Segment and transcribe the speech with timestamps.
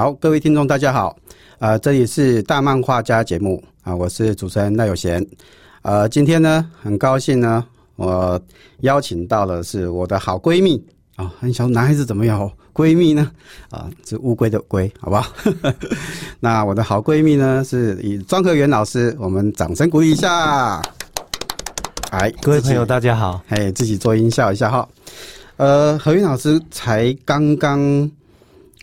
[0.00, 1.14] 好，各位听众，大家好，
[1.58, 5.22] 呃，这里是大漫画家节目啊，我是主持人赖有贤，
[5.82, 7.62] 呃，今天呢，很高兴呢，
[7.96, 8.40] 我
[8.78, 10.82] 邀请到的是我的好闺蜜
[11.16, 13.30] 啊，很小男孩子怎么有闺蜜呢？
[13.68, 15.30] 啊，是乌龟的龟，好不好？
[16.40, 20.80] 那我的好闺蜜呢，是以庄和元老师，我们掌声鼓励一下。
[22.10, 24.88] 哎，各位朋友，大家好，哎，自己做音效一下哈。
[25.58, 28.10] 呃，何云老师才刚刚。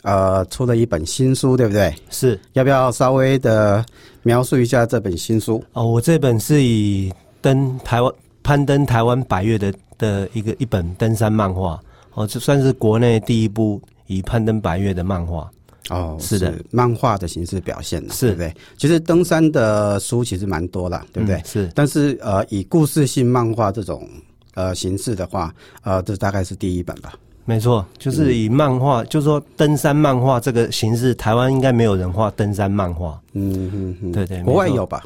[0.08, 1.94] 呃，出了一本新书，对不对？
[2.10, 3.86] 是要不要稍微的
[4.24, 5.62] 描述一下这本新书？
[5.74, 7.12] 哦，我这本是以
[7.42, 11.78] 登台湾攀登台湾百越的的一个一本登山漫画，
[12.14, 15.52] 哦，这算是国内第一部以攀登百越的漫画。
[15.90, 18.54] 哦，是的，漫画的形式表现的，是对不对？
[18.78, 21.42] 其实登山的书其实蛮多的，对不对？
[21.46, 24.08] 是，但是呃，以故事性漫画这种
[24.54, 27.14] 呃形式的话，呃，这大概是第一本吧。
[27.50, 33.18] 没错，就是以漫画，就是说登山漫画这个形式，台湾应该没有人画登山漫画。
[33.32, 35.02] 嗯嗯嗯，对对，国外有吧？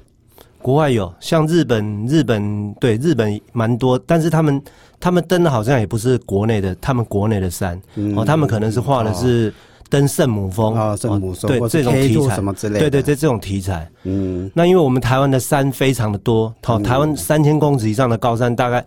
[0.59, 4.59] 国外有，像日本，日本对日本蛮多，但是他们
[4.99, 7.79] 他们登的好像也不是国内的，他们国内的山
[8.15, 9.53] 哦，他们可能是画的是
[9.87, 13.87] 登圣母峰啊，圣母峰对这种题材什么之类的，对对对，这种题材。
[14.03, 18.83] 嗯，那因为我们台湾的山非常的多，好，台湾三千公尺以上的高山大概。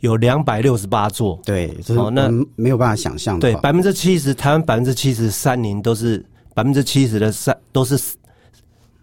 [0.00, 3.38] 有两百六十八座，对，哦，那没有办法想象。
[3.40, 6.24] 对，百分之七十，台湾百分之七十山林都是
[6.54, 7.98] 百分之七十的山都是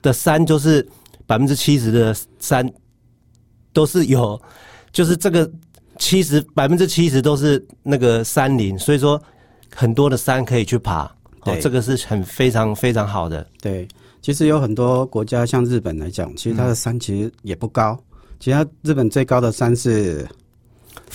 [0.02, 0.88] 的山，就是
[1.28, 2.66] 百分之七十的山
[3.74, 4.42] 都是有，
[4.94, 5.52] 就是这个
[6.00, 9.22] 七十百分之七十都是那个山林，所以说
[9.76, 11.04] 很多的山可以去爬，
[11.42, 13.46] 哦，这个是很非常非常好的。
[13.62, 13.86] 对，
[14.22, 18.00] 其实有很多国家，像日本来讲，其实它的山其实也不高，
[18.40, 20.26] 其实它日本最高的山是。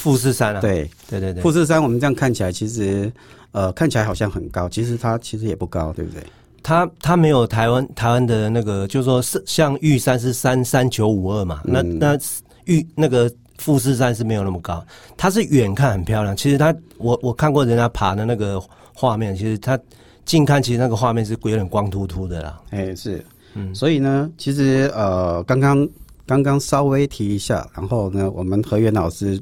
[0.00, 3.12] 富士山啊，对对对对，富士山我们这样看起来，其实
[3.52, 6.22] 呃看起来好像很高，其实它其实也不高，对不对？
[6.62, 12.18] 它它没有台湾台湾的那个，就是说是像玉山是三三九五二嘛，那那
[12.64, 14.82] 玉那个富士山是没有那么高，
[15.18, 16.34] 它是远看很漂亮。
[16.34, 18.58] 其实它我我看过人家爬的那个
[18.94, 19.78] 画面，其实它
[20.24, 22.58] 近看其实那个画面是有点光秃秃的啦。
[22.70, 23.22] 哎，是，
[23.52, 25.86] 嗯，所以呢，其实呃刚刚。
[26.26, 29.36] 刚刚稍微提一下，然后呢，我们何源老师，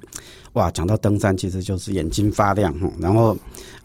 [0.59, 2.91] 哇，讲到登山，其实就是眼睛发亮哈。
[2.99, 3.37] 然后，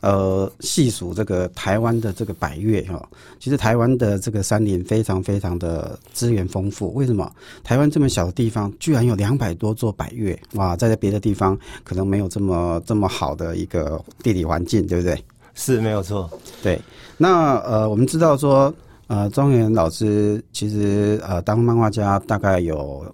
[0.01, 3.07] 呃，细数这个台湾的这个百越哈，
[3.39, 6.91] 其实台湾的这个山林非常非常的资源丰富。
[6.95, 7.31] 为什么
[7.63, 10.38] 台湾这么小的地方，居然有两百多座百越？
[10.53, 15.23] 哇，在别的地方可能没有这么这么好的一个地理环境，对不对？
[15.53, 16.29] 是没有错。
[16.63, 16.81] 对，
[17.17, 18.73] 那呃，我们知道说。
[19.07, 23.06] 呃，庄园老师其实呃，当漫画家大概有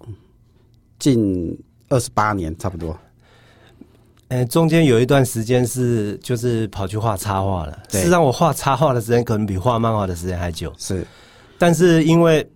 [1.00, 1.58] 近
[1.90, 2.98] 二十八年，差不多。
[4.29, 7.78] 呃，中间有一段时间是就是跑去画插画了。
[7.90, 10.73] 事实上，我画插画的时间可能比画漫画的时间还久。
[10.78, 11.06] 是，
[11.57, 12.47] 但是因为。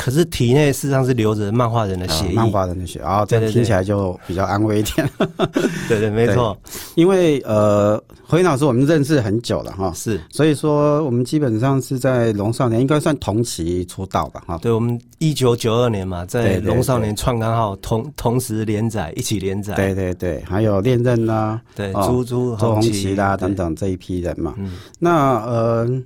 [0.00, 5.06] 可是体内事实上是留着漫画人的血液，漫画人的血，然后这样听起来就比较安慰一点。
[5.90, 6.56] 对对，没错。
[6.94, 14.58] 因为呃，何云老师我们认识很久了哈，是，所以说我们基本上是在龙少年应该算同期出道吧哈。
[14.62, 19.74] 对，我们一九九二年嘛，在龙少年创刊号同同时连载，一起连载。
[19.74, 24.54] 对对对，还有恋刃啦，对，朱朱周红旗啦等等这一批人嘛。
[24.56, 26.02] 嗯，那呃。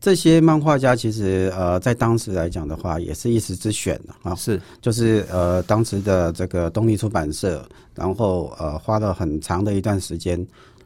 [0.00, 4.34] 这些漫画家其实呃，在当时来讲的话，也是一时之选的啊。
[4.34, 7.62] 是，就是呃，当时的这个东立出版社，
[7.94, 10.44] 然后呃，花了很长的一段时间，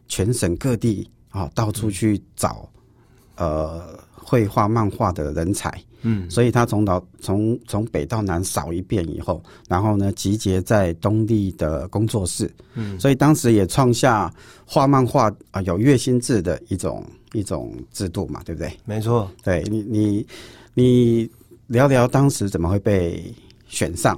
[0.08, 2.68] 全省各地啊，到处去找
[3.36, 5.72] 呃绘画漫画的人才。
[6.04, 12.48] 嗯，所以他从到从从北到南扫一遍以后，然后呢，集结在东立的工作室。
[12.74, 14.32] 嗯，所以当时也创下
[14.64, 17.04] 画漫画啊有月薪制的一种。
[17.34, 18.72] 一种制度嘛，对不对？
[18.84, 20.24] 没错，对你，你，
[20.72, 21.28] 你
[21.66, 23.24] 聊聊当时怎么会被
[23.66, 24.16] 选上？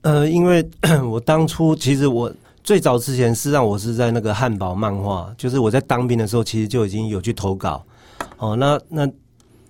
[0.00, 0.68] 呃，因为
[1.08, 2.28] 我当初其实我
[2.64, 7.86] 最早之前是让我是在那个汉堡漫画，就是我在当兵的时候，其实就已经有去投稿。
[8.38, 9.08] 哦，那那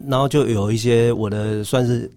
[0.07, 2.11] 然后就有一些我的算是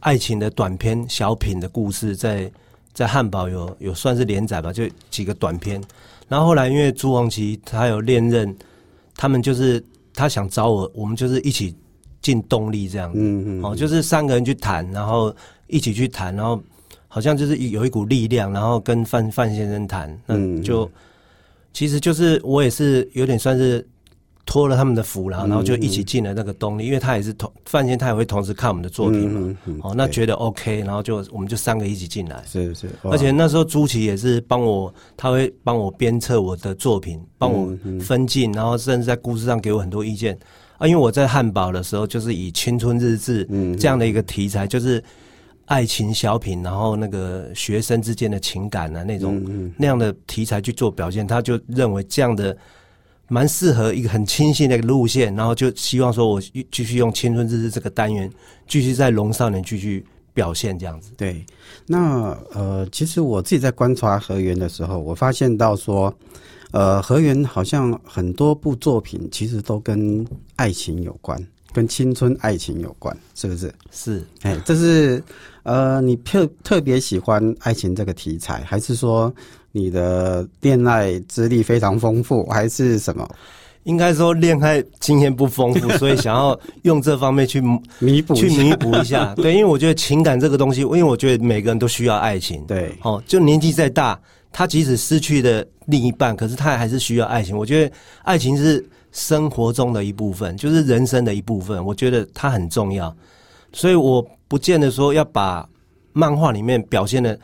[0.00, 2.50] 爱情的短篇小品的故事，在
[2.92, 5.82] 在汉堡有有算是连载吧，就几个短篇。
[6.28, 8.56] 然后后来因为朱红旗他有恋任，
[9.16, 9.82] 他们就是。
[10.12, 11.74] 他想找我，我们就是一起
[12.20, 15.34] 进动力这样子，嗯嗯，哦，就是三个人去谈，然后
[15.68, 16.60] 一起去谈，然后
[17.06, 20.90] 好像就是有一股力量，然后跟范范先生谈，那就
[21.72, 23.86] 其实就是我也是有点算是。
[24.50, 29.56] 托了他们的福，然后然后就一起进了那个东力，因为他也是同范先，他也会同时看我们的作品嘛。
[29.84, 32.42] 哦，那觉得 OK，然后就我们就三个一起进来。
[32.48, 40.36] 是是，而且那时候朱琪也是帮我，他会帮我鞭策我的作品，帮我分镜，然后甚至在故事上给我很多意见。
[40.78, 45.00] 啊，因为我在汉堡的时候，就是以青春日志嗯这样的一个题材，就是
[45.66, 52.56] 爱情小品，然后那个学生之间的情感啊，那种、嗯那样的题材去做表现，他就认为这样的
[53.32, 56.40] 蛮适合一个很清新的一个路线，然后就希望说我
[56.72, 58.28] 继续用青春日志这个单元，
[58.66, 60.04] 继续在龙少年继续
[60.34, 61.12] 表现这样子。
[61.16, 61.46] 对，
[61.86, 66.12] 那呃，其实我自己在观察河源的时候，我发现到说，
[66.72, 70.26] 呃，河源好像很多部作品其实都跟
[70.56, 71.40] 爱情有关，
[71.72, 73.72] 跟青春爱情有关，是不是？
[73.92, 75.22] 是，哎，这是
[75.62, 79.32] 呃，你特特别喜欢爱情这个题材，还是说
[79.72, 83.28] 你的恋爱资历非常丰富，还是什么
[83.84, 87.62] 应该说恋爱经验不丰富，所以想要用这方面去
[87.98, 89.34] 弥补一下去弥补一下。
[89.40, 92.62] 对，因为我觉得情感这个东西，因为我觉得每个人都需要爱情。
[92.66, 94.20] 对，哦，就年纪再大，
[94.52, 97.56] 他即使失去的另一半，可是他还是需要爱情。
[97.56, 101.82] 我觉得爱情是生活中的一部分，就是人生的一部分。
[101.82, 103.14] 我觉得它很重要，
[103.72, 105.66] 所以我不见得说要把
[106.12, 107.38] 漫画里面表现的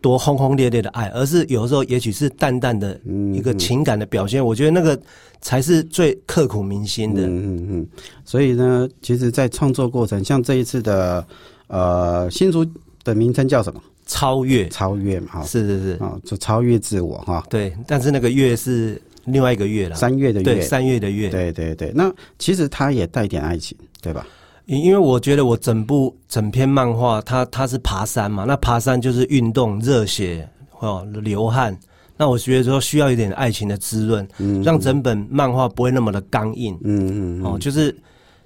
[0.00, 2.98] 多轰轰烈烈的爱，而是有时候也许是淡淡的
[3.34, 4.44] 一个情感的表现。
[4.44, 4.98] 我觉得那个
[5.40, 7.22] 才是最刻骨铭心的。
[7.26, 7.88] 嗯嗯嗯。
[8.24, 11.26] 所以呢，其实，在创作过程，像这一次的
[11.68, 12.66] 呃新竹
[13.04, 13.80] 的名称叫什么？
[14.06, 17.46] 超越，超越嘛，哈，是是是，啊，就超越自我哈。
[17.48, 17.72] 对。
[17.86, 21.92] 但是那个月是另外一个月了，三月的对，月，三月的月，对对对。
[21.94, 24.26] 那其实它也带点爱情，对吧？
[24.70, 31.76] 因因为我觉得我整部整篇漫画，它它是爬山嘛，那爬山就是运动、热血哦，流汗。
[32.16, 37.92] 那我觉得说需要一点爱情的滋润，嗯让整本漫画不会那么的刚硬嗯嗯哦，就是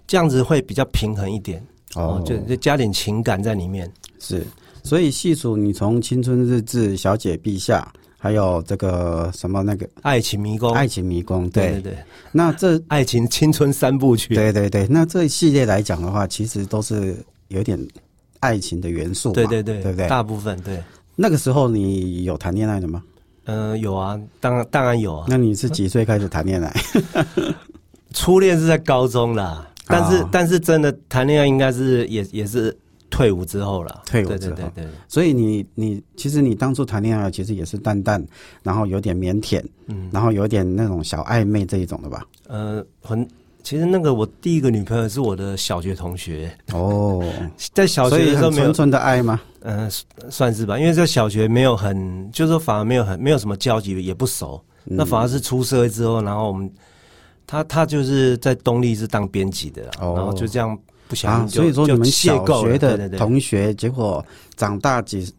[0.06, 1.60] 这样子会比较平衡一点
[1.94, 3.90] 哦哦，就就加点情感在里面。
[4.18, 4.46] 是。
[4.82, 7.86] 所以细数你从青春日志、小姐陛下，
[8.24, 11.72] 还有这个什么那个爱情迷宫，爱情迷宫，对。
[11.72, 11.98] 对对对，
[12.32, 17.14] 那这爱情青春三部曲，对对对，那这一系列来讲的话，其实都是
[17.48, 17.78] 有点
[18.40, 20.08] 爱情的元素嘛，对对对，对不对？
[20.08, 20.82] 大部分对，
[21.14, 23.02] 那个时候你有谈恋爱的吗？
[23.44, 26.74] 嗯、有啊，当然当然有啊，那你是几岁开始谈恋爱？
[28.14, 30.28] 初恋是在高中啦，但是、啊。
[30.32, 32.74] 但是真的谈恋爱应该是也也是
[33.14, 34.56] 退伍之后了，退伍之后。
[34.56, 38.24] 对对所以你你其实你当初谈恋爱其实也是淡淡，
[38.62, 40.10] 然后有点腼腆，嗯。
[40.12, 42.26] 然后有点那种小暧昧这一种的吧？
[42.48, 43.26] 呃，很
[43.62, 47.24] 其实那个我第一个女朋友是我的小学同学，哦，
[47.72, 49.40] 在小学的时候没有很纯，纯的爱吗？
[49.60, 49.90] 嗯、
[50.28, 54.96] 算是吧，因为在小学没有很，就是说反而没有很没有什么交集，也不熟，嗯。
[54.96, 56.70] 那反而是出社会之后，然后我们
[57.46, 60.12] 他他就是在东立是当编辑的，哦。
[60.14, 60.78] 然后就这样
[61.08, 64.24] 不想啊，所以说你们小学的同学，结果
[64.56, 65.32] 长大几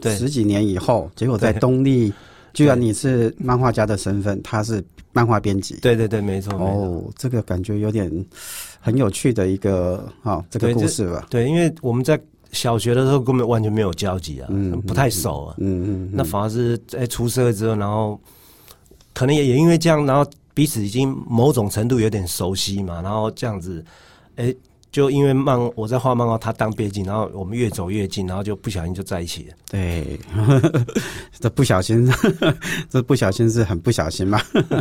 [0.00, 2.12] 对十几年以后，结果在东立，
[2.52, 4.82] 居然你是漫画家的身份，他是
[5.12, 5.78] 漫画编辑。
[5.80, 6.52] 对对对，没错。
[6.54, 8.10] 哦，这个感觉有点
[8.80, 11.26] 很有趣的一个啊、这个故事吧。
[11.30, 12.20] 对，因为我们在
[12.50, 15.54] 小学的时候根本完全没有交集啊，嗯不太熟啊。
[15.58, 18.20] 嗯嗯，嗯那反而是在出社会之后，然后
[19.14, 23.84] 可能也也因为这样，然后彼此已经某种程度有点熟悉嘛，然后这样子，
[24.36, 24.54] 哎，
[24.92, 29.54] 就因为漫我在画漫画，他当编辑，然后我们越走越近，然后就不小心就在一起了。
[29.70, 30.20] 对，
[31.40, 32.06] 这不小心，
[32.90, 34.38] 这不小心是很不小心嘛。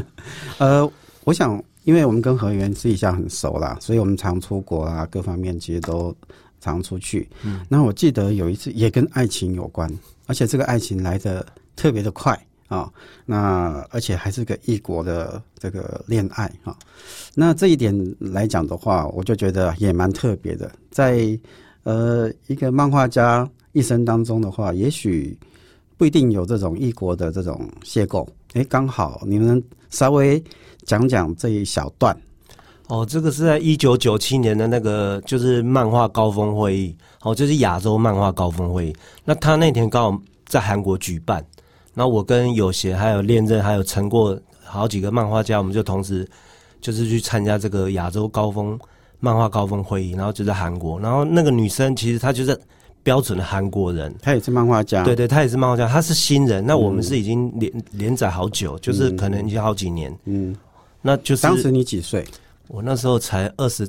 [0.60, 0.88] 呃，
[1.24, 6.13] 我想，因为我们跟河源私底下很熟啦，所以我们常出国啊，各方面其实都
[6.60, 7.30] 常出去。
[7.44, 9.89] 嗯，那我记得有一次也跟爱情有关，
[10.27, 12.38] 而且这个爱情来的特别的快
[12.72, 12.90] 啊、
[13.25, 16.74] 那而且还是个异国的这个恋爱啊、
[17.36, 21.38] 那这一点来讲的话，我就觉得也蛮特别的，在
[21.84, 25.38] 呃一个漫画家一生当中的话，也许
[25.98, 28.25] 不一定有这种异国的这种邂逅。
[28.54, 30.42] 诶，刚好你们稍微
[30.86, 32.18] 讲讲这一小段。
[32.88, 38.96] 哦，这个是在一九九七年的那个就是漫画高峰会议，哦，就是亚洲漫画高峰会议。
[39.25, 41.46] 那他那天刚好在韩国举办，
[41.93, 46.27] 然后我跟有贤还有练刃还有陈过好几个漫画家，我们就同时
[46.79, 48.79] 就是去参加这个亚洲高峰
[49.19, 51.00] 漫画高峰会议，然后就在韩国。
[51.00, 52.60] 然后那个女生其实她就是
[53.03, 56.65] 标准的韩国人，她也是漫画家，对对，她也是漫画家，她是新人。
[56.65, 60.15] 那我们是已经连连载好久，就是可能已经好几年。
[60.25, 60.55] 嗯，
[61.01, 62.25] 那就是当时你几岁？
[62.67, 63.88] 我那时候才二十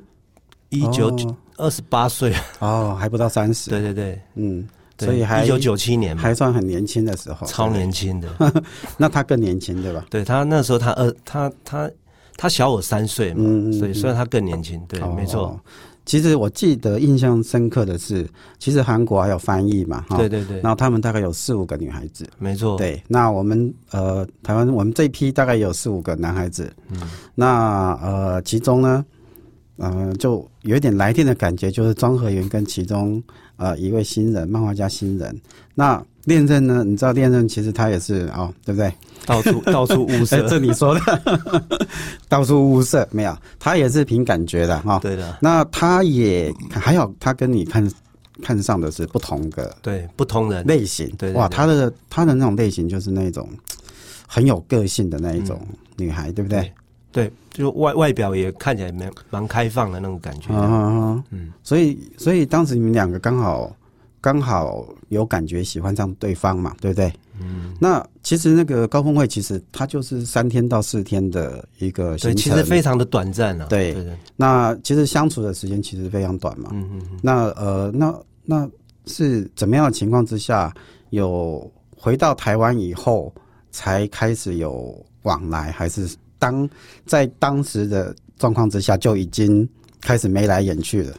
[0.71, 3.71] 一九九二十八岁，哦，还不到三十。
[3.71, 4.69] 对对对，嗯，对
[4.99, 8.29] 所以还一九九七年嘛，还算很年轻的时候，超年轻的。
[8.97, 10.05] 那他更年轻对吧？
[10.11, 11.91] 对他那时候他二他他
[12.37, 15.59] 他小我三岁嘛，嗯嗯所以虽然他更年轻，对，哦没错，。
[16.05, 20.17] 其实我记得印象深刻的是，其实韩国还有翻译嘛，哈。
[20.17, 20.61] 对对对。
[20.61, 23.01] 然，后他们大概有四五个女孩子，没错，对。
[23.07, 29.05] 那我们呃台湾我们这一批大概有四五个男孩子，嗯，那呃其中呢，
[29.77, 33.23] 呃，就有一点来电的感觉，就是庄和元跟其中
[33.63, 35.41] 呃一位新人漫画家新人。
[35.75, 36.85] 那恋刃呢？
[36.85, 38.93] 你知道恋刃其实他也是哦，对不对？
[39.27, 41.87] 到处到处 物色，这你说的，
[42.29, 43.37] 到处物色没有？
[43.59, 44.99] 他也是凭感觉的哈。
[44.99, 45.37] 对的。
[45.41, 47.89] 那他也还有，他跟你看
[48.43, 51.11] 看上的是不同的，对不同人类型。
[51.17, 53.49] 对哇，他的他的那种类型就是那种
[54.27, 55.61] 很有个性的那一种
[55.97, 56.73] 女孩，对不对？
[57.11, 60.49] 对，就外外表也看起来蛮蛮开放的那种感觉。
[60.51, 63.71] 嗯嗯，所以所以当时你们两个刚好
[64.23, 67.13] 刚好有感觉喜欢上对方嘛，对不对？
[67.39, 67.75] 嗯。
[67.79, 73.67] 那其实那个高峰会其实它就是三天到四天的一个行程，其实非常的短暂啊。
[73.69, 73.95] 对。
[74.35, 76.71] 那其实相处的时间其实非常短嘛。
[76.73, 77.03] 嗯嗯。
[77.23, 78.71] 那呃，那那
[79.05, 80.73] 是怎么样的情况之下，
[81.11, 83.31] 有回到台湾以后
[83.71, 86.09] 才开始有往来，还是？
[86.43, 86.69] 当
[87.07, 89.69] 在当时的状况之下，就已经
[90.01, 91.15] 开始眉来眼去了。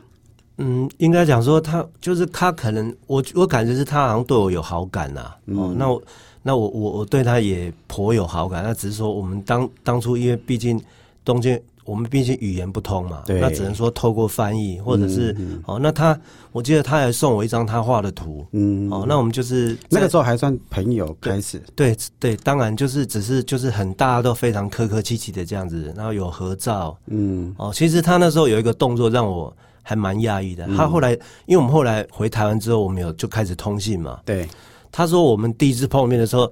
[0.58, 5.34] 嗯，应该讲说他就是他，可能我我感觉是他好像对我有好感呐。
[5.46, 6.04] 哦，那我
[6.42, 8.62] 那我我我对他也颇有好感。
[8.64, 10.78] 那只是说我们当当初因为毕竟
[11.24, 11.62] 中间。
[11.86, 15.36] 我们毕竟语言不通嘛，那只能说透过翻译，或者是
[15.66, 16.18] 哦，那他
[16.52, 31.12] 我记得他还送我一张他画的图，嗯，哦，那我们就是那个时候还算朋友开始，对对，当然就是只是就是很大家都非常客客气气的这样子，然后有合照，嗯，哦，其实他那时候有一个动作让我还蛮讶异的，他后来
[31.46, 34.48] 因为我们后来回台湾之后，我们有就开始通信嘛，对，
[34.92, 36.52] 他说我们第一次碰面的时候。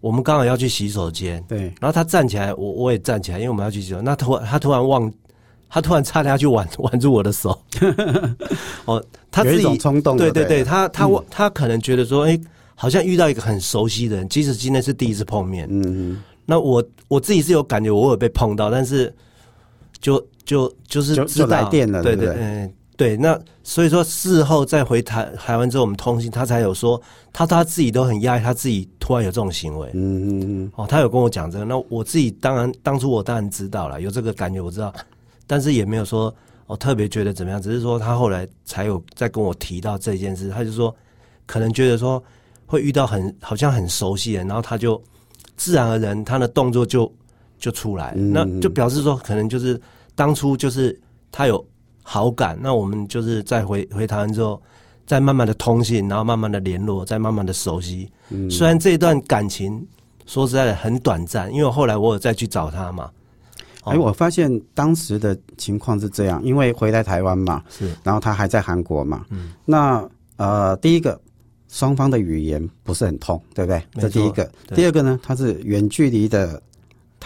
[0.00, 4.00] 我们刚好要去洗手间，对，然后他站起来，我我也站起来，因为我们要去洗手。
[4.00, 5.12] 那突他突然忘，
[5.68, 7.58] 他突然差点要去挽挽住我的手。
[8.86, 12.38] 哦，他有一种冲动，对对对，他他他可能觉得说，哎，
[12.74, 15.66] 好像遇到一个很熟悉的人，即使今天是第一次碰面。
[15.70, 16.22] 嗯嗯。
[16.46, 19.12] 那我我自己是有感觉，我有被碰到，但是
[20.00, 22.72] 就就就是就来电了，对对对。
[22.98, 27.00] 对，那所以说事后再回台台湾之后，我们通信，他才有说，
[27.32, 29.88] 他他自己都很压抑，他自己突然有这种行为。
[29.94, 30.72] 嗯嗯嗯。
[30.74, 34.92] 哦，他有跟我讲这个，那我自己当然当初我当然知道了，有这个感觉我知道，
[35.46, 36.34] 但是也没有说
[36.66, 40.92] 我特别觉得怎么样，只是说他后来才有再跟我提到这件事，他就说
[41.46, 42.20] 可能觉得说
[42.66, 45.00] 会遇到很好像很熟悉的人，然后他就
[45.56, 47.08] 自然而然他的动作就
[47.60, 49.80] 就出来，那就表示说可能就是
[50.16, 51.00] 当初就是
[51.30, 51.64] 他有。
[52.10, 54.58] 好感，那我们就是再回回台湾之后，
[55.06, 58.10] 再慢慢的通信，然后慢慢的联络，再慢慢的熟悉。
[58.30, 59.86] 嗯，虽然这一段感情
[60.24, 63.10] 说实在的很短暂，因为后来我有再去找他嘛。
[63.82, 69.26] 哎，我发现当时的情况是这样，因为回来台湾嘛，是，然后他还在韩国嘛。
[69.28, 70.02] 嗯，那
[70.36, 71.20] 呃，第一个
[71.68, 73.82] 双方的语言不是很通，对不对？
[74.00, 74.50] 这第一个。
[74.74, 76.62] 第二个呢，他是远距离的。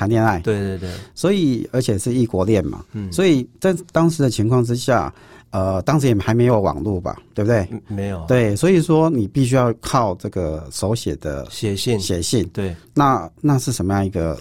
[0.02, 5.14] 谈恋爱，对对对，所以而且是异国恋嘛，嗯，所以在当时的情况之下，
[5.50, 7.68] 呃，当时也还没有网络吧，对不对？
[7.86, 14.36] 没有，对，所以说你必须要靠这个手写的写信，写信，对，那那是什么样一个，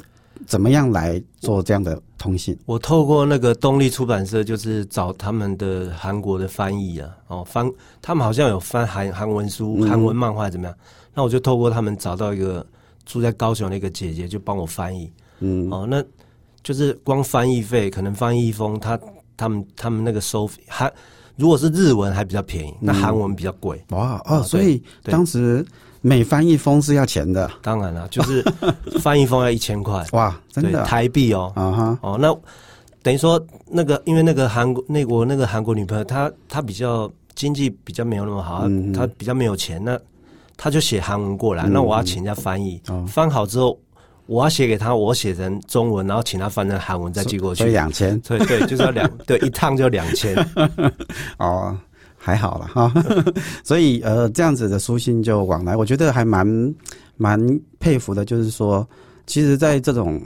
[0.48, 2.58] 怎么样来做这样的通信？
[2.66, 10.76] 我透过那个东立出版社，就是找他们的韩国的翻译啊，哦，翻他们好像有翻韩韩文书、韩文漫画怎么样？
[11.14, 12.66] 那我就透过他们找到一个
[13.06, 15.12] 住在高雄的一个姐姐，就帮我翻译。
[15.42, 16.04] 嗯哦，那
[16.64, 18.98] 就是光翻译费，可能翻译一封，他
[19.36, 20.92] 他们他们那个收费还
[21.36, 23.84] 如果是日文还比较便宜，那韩文比较贵。
[23.90, 25.66] 哇哦，所以当时
[26.02, 27.50] 每翻一封是要钱的。
[27.62, 28.44] 当然了，就是
[29.02, 30.06] 翻译封要一千块。
[30.12, 31.52] 哇，真的台币哦。
[31.56, 32.36] 啊哈哦，那
[33.02, 40.00] 等于说那个，因为那个韩国那国那个韩国女朋友，她她比较经济比较没有那么好，她比较没有钱，那
[40.56, 43.76] 她就写韩文过来，那我要请人家翻译，翻好之后。
[44.32, 47.64] 我要写给他，我写成中文，然后请他翻成韩文再寄过去。
[47.64, 50.34] 所以两千，对对，就是要两 对一趟就两千。
[51.38, 51.78] 哦，
[52.18, 52.94] 还好了哈。
[53.62, 56.48] 所以呃，这样子的书信就往来，我觉得还蛮
[57.18, 57.38] 蛮
[57.78, 58.24] 佩服的。
[58.24, 58.88] 就是说，
[59.28, 60.22] 其实，在这种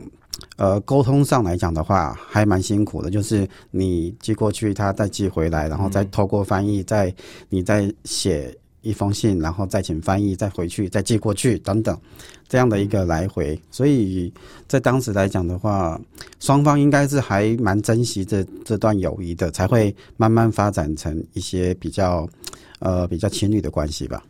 [0.58, 3.10] 呃沟通上来讲的话，还蛮辛苦的。
[3.10, 7.12] 就是你寄过去，他再寄回来，然后再透过翻译，再
[7.50, 8.56] 你再写。
[8.86, 12.00] 一封信，然后再请翻译，再回去，再寄过去，等等，
[12.48, 13.60] 这样的一个来回。
[13.72, 14.32] 所以
[14.68, 16.00] 在当时来讲的话，
[16.40, 22.30] 双方应该是还蛮珍惜这这段友谊的，才会慢慢发展成一些比较
[22.78, 24.24] 呃比较情侣的关系吧。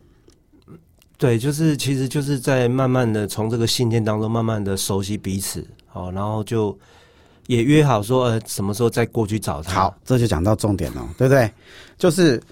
[1.18, 6.76] 对，就是其实就是在慢慢的从这个信件当中慢慢的熟悉彼此，好，然后就
[7.46, 9.74] 也约好说呃什么时候再过去找他。
[9.74, 11.50] 好，这就讲到重点了，对不对？
[11.98, 12.42] 就是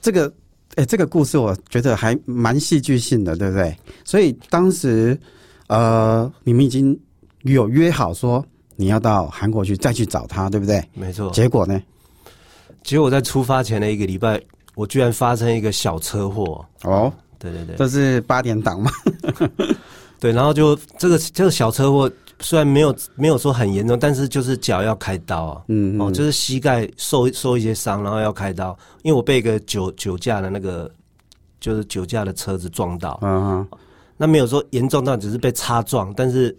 [0.00, 0.32] 这个。
[0.76, 3.76] 哎，这个故事我觉得还蛮戏剧性的，对不对？
[4.04, 5.18] 所以当时，
[5.66, 6.98] 呃，你们已经
[7.42, 8.44] 有约好说
[8.76, 10.82] 你要到韩国去再去找他，对不对？
[10.94, 11.30] 没错。
[11.30, 11.82] 结果呢？
[12.82, 14.40] 结果在出发前的一个礼拜，
[14.74, 16.64] 我居然发生一个小车祸。
[16.84, 18.90] 哦，对对对，这是八点档嘛？
[20.20, 22.10] 对，然后就这个这个小车祸
[22.40, 30.90] 虽然没有没有说很严重，但是就是脚要开刀啊，嗯哦，就是膝盖受受一些伤，然后要开刀，因为我被一个酒酒驾的那个
[31.60, 33.78] 就是酒驾的车子撞到，嗯哼，
[34.16, 36.50] 那没有说严重到只是被擦撞，但是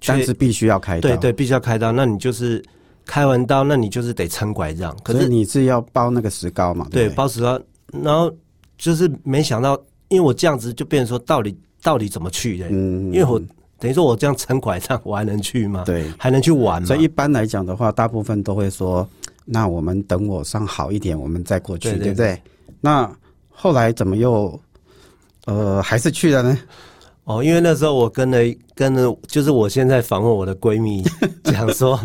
[0.00, 2.62] 却但是必须要开刀，对对必须要开刀，那你就是
[3.06, 6.86] 开完刀，那你就是得撑拐杖，可是你是要包那个石膏嘛？
[6.90, 7.60] 对，包石膏，
[8.02, 8.30] 然后
[8.76, 13.40] 就是没想到，因为我这样子就变成说到底到底怎么去的，嗯，因为我
[13.80, 15.84] 等于说我这样撑拐杖，我还能去吗？
[15.86, 16.86] 对，还能去玩吗？
[16.86, 19.08] 所以一般来讲的话，大部分都会说，
[19.44, 22.40] 那我们等我伤好一点，我们再过去，对不对？
[22.80, 23.10] 那
[23.50, 24.60] 后来怎么又
[25.46, 26.58] 呃还是去了呢？
[27.24, 28.38] 哦，因为那时候我跟了
[28.74, 31.04] 跟了，就是我现在访问我的闺蜜，
[31.44, 32.00] 讲说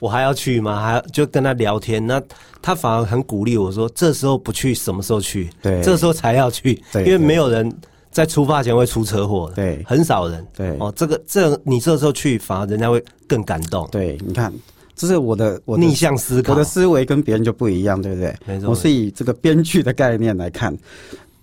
[0.00, 0.82] 我还要去吗？
[0.82, 2.20] 还要就跟他聊天，那
[2.62, 5.50] 他反而很鼓励我说，这时候不去，什么时候去？
[5.62, 7.70] 对这时候才要去，对因为没有人
[8.14, 10.46] 在出发前会出车祸的，对很少人。
[10.56, 14.52] 对哦，这个这你这时候去，反而人家会更感动，对，你看，
[14.94, 16.62] 这是我的我的逆向思考我的。
[16.62, 18.32] 思维跟别人就不一样，对不对？
[18.46, 20.72] 没错我是以这个编剧的概念来看，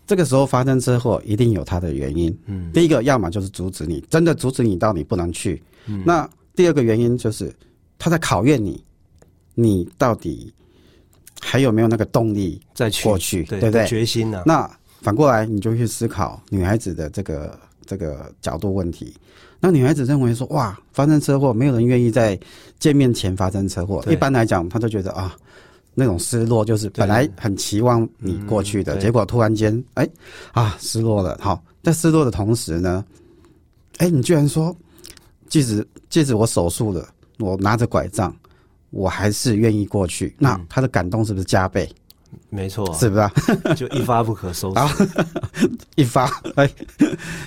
[0.07, 2.33] 这个时候发生车祸一定有它的原因。
[2.45, 5.61] 嗯，第一个，要么就是阻止你，真的阻止你到你不能去。
[5.87, 7.53] 嗯那第二个原因就是
[7.99, 8.81] 他在考验你，
[9.55, 10.53] 你到底
[11.41, 13.85] 还有没有那个动力再去过去，对对不对？
[13.87, 14.69] 决心啊，那
[15.01, 19.13] 反过来，你就去思考女孩子的这个这个角度问题。
[19.59, 22.39] 那女孩子认为说，哇，发生车祸，没有人愿意在
[22.79, 24.03] 见面前发生车祸。
[24.09, 25.35] 一般来讲，她就觉得啊，
[25.93, 30.07] 那种失落就是本来很期望你过去的，嗯结果突然间，哎
[30.51, 31.37] 啊，失落了。
[31.41, 33.05] 好，在失落的同时呢，
[33.97, 34.75] 哎，你居然说，
[35.47, 38.35] 即使即使我手术了，我拿着拐杖，
[38.89, 40.35] 我还是愿意过去。
[40.39, 41.87] 那嗯她的感动是不是加倍？
[42.49, 43.31] 没错啊，是不是、啊？
[43.75, 44.79] 就一发不可收拾。
[44.79, 44.89] 好
[45.95, 46.69] 一发，哎，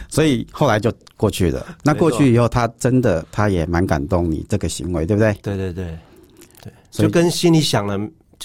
[0.08, 1.64] 所以后来就过去了。
[1.82, 5.32] 那过去以后，他真的他也蛮感动你这个行为，对不对？
[5.42, 5.98] 对对对
[6.62, 7.98] 对，就跟心里想的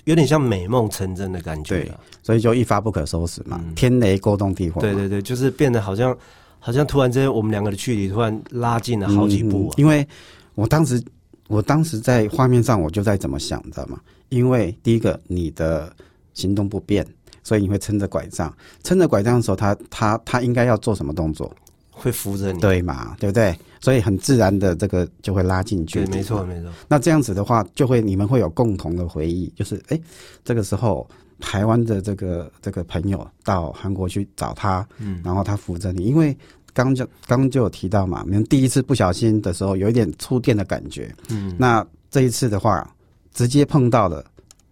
[0.06, 2.00] 有点像美梦成真的感觉啊。
[2.22, 4.82] 所以就一发不可收拾嘛，嗯天雷勾动地火嘛。
[4.82, 6.16] 对对对，就是变得好像
[6.60, 9.74] 好像突然之间我们两个的距离突然拉近了好几步啊。
[9.78, 10.08] 嗯因为
[10.56, 11.02] 我当时
[11.48, 14.00] 我当时在画面上我就在怎么想，你知道吗？
[14.30, 15.92] 因为第一个你的
[16.40, 17.06] 行动不便，
[17.44, 18.52] 所以你会撑着拐杖，
[18.84, 21.54] 撑着拐杖的时候，他他他应该要做什么动作？
[21.92, 22.60] 会扶着你。
[22.62, 23.16] 对嘛？
[23.20, 23.54] 对不对？
[23.82, 26.12] 所以很自然的这个就会拉进去对，离。
[26.18, 26.72] 没错没错。
[26.88, 30.02] 那这样子的话，就会你们会有共同的回忆，就是哎、诶
[30.46, 31.06] 这个时候
[31.40, 36.36] 台湾的这个这个朋友到韩国去找他，嗯，然后他扶着你，因为
[36.74, 42.90] 刚就刚就有提到嘛，你们第一次不小心的时候有一点触电的感觉，嗯，那这一次的话，
[43.34, 44.24] 直接碰到了，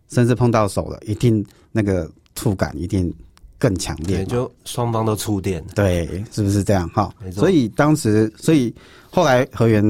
[0.10, 1.46] 甚至碰到手了，一定
[1.78, 3.14] 那个触感一定
[3.60, 5.64] 更强烈对，就双方都触电。
[5.76, 6.90] 对，是不是这样？
[6.90, 8.74] 哈所以当时，所以
[9.12, 9.84] 后来何源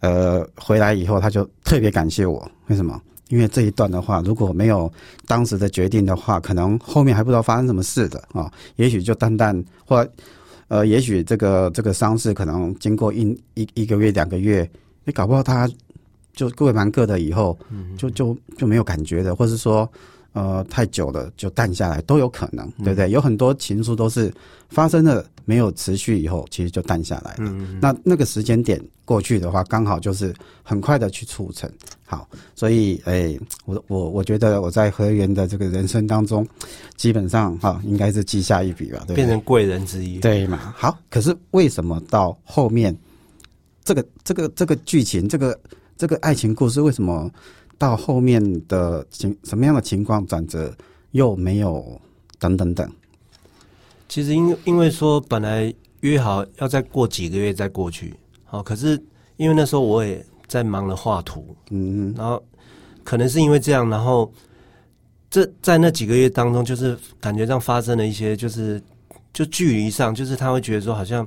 [0.00, 2.46] 呃回来以后，他就特别感谢我。
[2.66, 3.00] 为什么？
[3.28, 4.90] 因为这一段的话，如果没有
[5.26, 10.06] 当时的决定的话，可能后面还不知道发生什么事的啊、也许就单单或
[10.68, 13.20] 呃，也许这个这个伤势可能经过一
[13.54, 14.68] 一一个月两个月，
[15.04, 15.68] 你搞不好他
[16.32, 19.90] 就各忙各的，以后嗯，就就就没有感觉的，或是说
[20.38, 23.10] 呃太久了就淡下来都有可能，对不对？
[23.10, 24.32] 有很多情书都是
[24.68, 27.38] 发生了没有持续以后，其实就淡下来了。
[27.38, 31.68] 嗯，那那个时间点过去的话，刚好就是很快的去促成。
[32.06, 36.46] 好，所以诶、我我我觉得我在河源的这个人生当中，
[36.96, 40.18] 基本上哈、应该是记下一笔吧，对对变成贵人之一。
[40.20, 40.72] 对嘛？
[40.76, 42.96] 好，可是为什么到后面
[43.84, 45.58] 这个这个这个剧情，这个
[45.96, 47.30] 这个爱情故事，为什么
[47.78, 50.76] 到后面的情什么样的情况转折
[51.12, 51.98] 又没有
[52.38, 52.90] 等等等？
[54.08, 58.14] 其实因因为说本来约好要再过几个月再过去，
[58.44, 59.00] 好，可是
[59.36, 62.42] 因为那时候我也在忙着画图，嗯然后
[63.04, 64.32] 可能是因为这样，然后
[65.30, 68.82] 这在那几个月当中，就是感觉上发生了一些，就是
[69.32, 71.26] 就距离上，就是他会觉得说，好像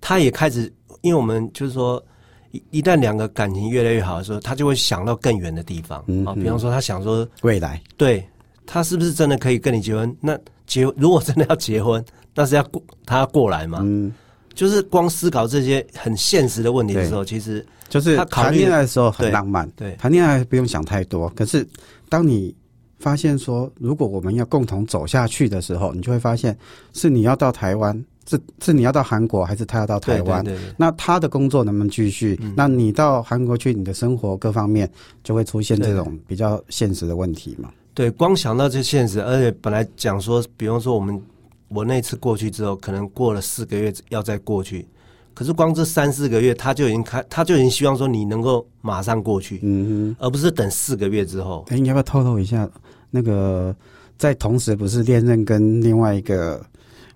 [0.00, 2.04] 他也开始，因为我们就是说，
[2.52, 8.24] 一一旦两个感情越来越好的时候，他就会想到更远的地方啊，嗯嗯比方说他想说，未来对
[8.66, 10.14] 他是不是真的可以跟你结婚？
[10.20, 13.80] 那结 如果真的要结婚，那是要过他要过来嘛？
[13.82, 14.12] 嗯，
[14.54, 21.28] 就是光思考这些很现实的问题的时候，其实就是谈他考虑恋爱的时候很浪漫，对谈恋爱不用想太多。
[21.30, 21.66] 可是
[22.08, 22.54] 当你
[22.98, 26.56] 发现说，如果我们要共同走下去的时候，你就会发现
[26.92, 30.44] 是你要到台湾，是是你要到韩国，还是他要到台湾？
[30.44, 32.38] 对对对对那他的工作能不能继续？
[32.42, 34.88] 嗯那你到韩国去，你的生活各方面
[35.24, 37.70] 就会出现这对种比较现实的问题嘛？
[37.94, 41.20] 对，光想到这现实，而且本来讲说，比方说我们
[41.68, 44.86] 我那次过去之后，可能过了四个月要再过去，
[45.34, 51.64] 可是光这三四个月，他就已经开，他就已经希望说你能够马上过去，嗯而不是等四个月之后。
[51.68, 52.68] 哼，哎，你要不要透露一下
[53.10, 53.74] 那个
[54.16, 56.64] 在同时不是恋人跟另外一个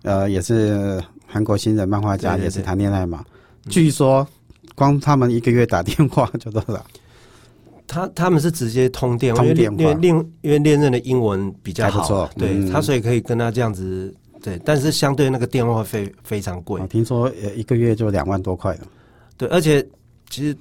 [0.03, 3.25] 呃也是韩国新人漫画家对对对也是谈恋爱嘛？
[3.69, 4.27] 据说
[4.75, 6.85] 光他们一个月打电话就多少？
[7.87, 18.81] 他他们是直接通电话，因为通电话因为恋因为恋人的英文比较好，对、嗯他所以可以跟他这样子，对，但是相对那个电话费非常贵我，听说呃一个月就两万多块了。
[19.37, 19.87] 对，而且
[20.31, 20.57] 其实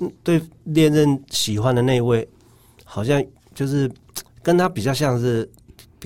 [0.00, 2.28] 嗯对恋人喜欢的那一位，
[2.84, 3.90] 好像就是
[4.42, 5.48] 跟他比较像是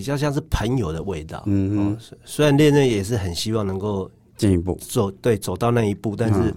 [0.01, 1.43] 比较像是朋友的味道。
[1.45, 4.79] 嗯哦，虽虽然恋人也是很希望能够进一步。
[4.81, 6.55] 走对走到那一步，但是嗯。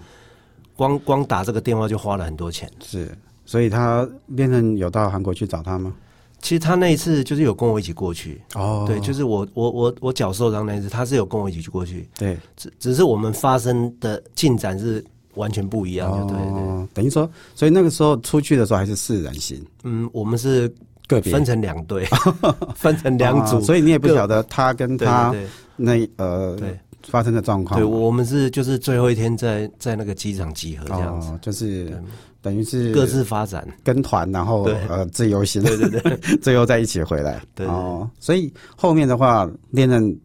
[0.76, 2.68] 光光打这个电话就花了很多钱。
[2.82, 5.94] 是，所以他恋人有到韩国去找他吗？
[6.42, 8.84] 其实他那一次就是有跟我一起过去，哦。
[8.88, 20.74] 对，就是我我我我脚受伤那一次，他是有跟我一起去过去，对，只只是我们发生的进展是完全不一样的，对等于说，所以那个时候出去的时候还是四人行，嗯，我们是
[21.08, 21.32] 个别。
[21.32, 22.06] 分成两队，
[22.76, 25.46] 分成两组，啊所以你也不晓得他跟对他对。
[25.76, 26.80] 那呃对。
[27.10, 27.78] 发生的状况。
[27.78, 32.02] 对，我们是就是最后一天在在那个机场集合这样子，哦，就是
[32.42, 33.68] 等于是各自发展。
[33.84, 34.78] 跟团，然后对。
[34.88, 37.42] 呃自由行，对对对， 最后再一起回来。
[37.54, 37.68] 对对。
[37.68, 40.18] 哦，所以后面的话，恋人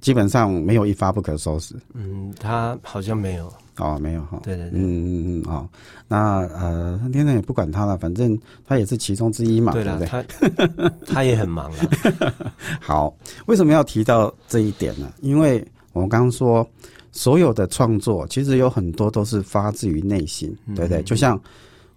[0.00, 1.72] 基本上没有一发不可收拾。
[1.92, 4.40] 嗯，他好像没有，哦，没有哈。
[4.42, 5.68] 对对对，嗯嗯嗯，哦，
[6.08, 10.08] 那呃，恋人也不管他了，反正他也是其中之一嘛，对了，不对？
[10.08, 12.34] 他他也很忙了，
[12.80, 13.14] 好，
[13.46, 15.12] 为什么要提到这一点呢？
[15.20, 16.66] 因为我们刚刚说，
[17.12, 21.02] 所有的创作其实有很多都是发自于内心，嗯对不对？
[21.02, 21.40] 就像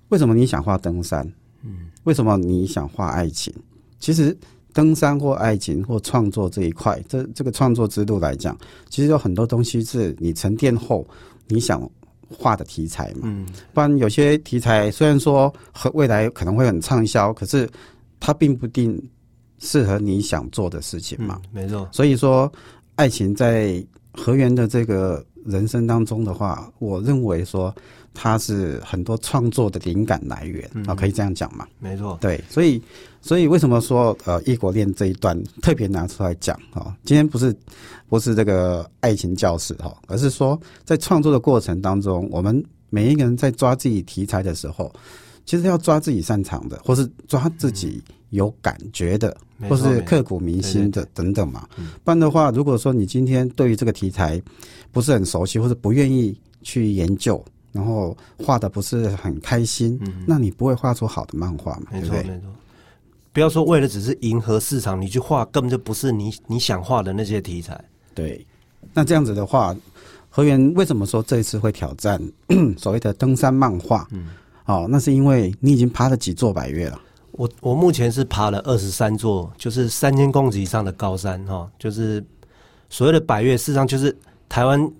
[0.09, 1.27] 为什么你想画登山？
[1.63, 3.53] 嗯，为什么你想画爱情？
[3.99, 4.35] 其实
[4.73, 8.55] 登山或爱情或创作这一块，这这个创作之路来讲，
[8.89, 11.05] 其实有很多东西是你沉淀后
[11.47, 11.89] 你想
[12.29, 13.21] 画的题材嘛。
[13.23, 17.69] 嗯，不然有些题材虽然说和未来可能会很畅销，可是
[18.19, 19.01] 它并不定
[19.59, 21.41] 适合你想做的事情嘛。
[21.45, 22.51] 嗯，没错，所以说，
[22.95, 23.83] 爱情在
[24.13, 27.73] 河源的这个人生当中的话，我认为说
[28.19, 31.67] 它是很多创作的灵感来源啊、嗯可以这样讲嘛？
[31.77, 32.81] 没错，对，所以
[33.21, 37.55] 所以为什么说呃异国恋这一段特别拿出来讲哈、今天不是
[38.09, 44.91] 不是这个爱情教室哈、而是说在创作的过程当中，我们每一个人在抓自己题材的时候，
[45.45, 48.01] 其实要抓自己擅长的，或是抓自己
[48.31, 49.37] 有感觉的，
[49.69, 51.69] 或是刻骨铭心的等等嘛。
[51.77, 51.89] 嗯。
[52.03, 54.41] 不然的话，如果说你今天对于这个题材
[54.91, 57.43] 不是很熟悉，或者不愿意去研究，
[57.77, 61.83] 然后画的不是很开心，嗯，那你不会画出好的漫画嘛？
[61.91, 62.35] 没错对不对？
[62.35, 62.49] 没错。
[63.31, 67.79] 不要说为了只是迎合市场，你去画根本就不是你你想画的那些题材。
[68.15, 68.43] 对。
[68.93, 69.75] 那这样子的话，
[70.29, 72.19] 河源为什么说这一次会挑战
[72.77, 74.07] 所谓的登山漫画？
[74.11, 74.29] 嗯，
[74.65, 76.99] 哦，那是因为你已经爬了几座百越了。
[77.33, 82.23] 我我目前是爬了二十三座，就是三千公尺以上的高山哈，就是
[82.89, 84.15] 所谓的百越，事实上就是
[84.49, 84.91] 台湾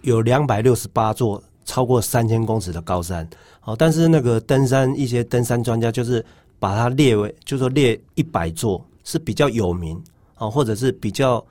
[0.00, 3.28] 有两百六十八座超过三千公尺的高山。
[3.64, 6.24] 哦，但是那个登山一些登山专家就是
[6.58, 10.00] 把它列为，就说列一百座是比较有名
[10.38, 11.44] 哦，或者是比较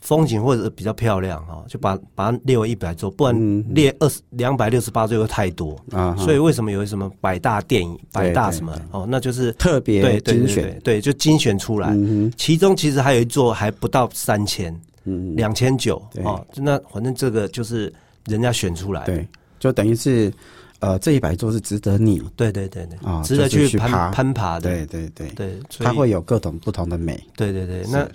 [0.00, 5.78] 风景或者比较漂亮哦，就把把它列为一百座，不然嗯列二十两百六十八座又太多。
[5.92, 10.64] 啊，所以为什么有什么百大电影、百大什么哦，那就是特别对对对精选。
[10.64, 11.88] 对对，就精选出来。
[11.92, 14.72] 嗯其中其实还有一座还不到三千，
[15.04, 16.44] 哼，嗯，两千九哦。
[16.56, 17.92] 那反正这个就是
[18.26, 19.04] 人家选出来。
[19.04, 19.26] 对，
[19.58, 20.32] 就等于是
[20.80, 24.68] 呃，这一百座是值得你对对对对啊值得去攀攀爬的。
[24.68, 27.18] 对对对，对，它会有各种不同的美。
[27.36, 28.06] 对对对，那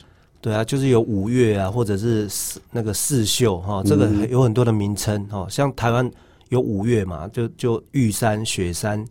[0.41, 5.47] 对啊，就是有五岳啊，或者是四那个四秀哈，这个嗯有很多的名称哦。
[5.49, 6.09] 像台湾
[6.49, 9.03] 有五岳嘛，就就玉山、雪山、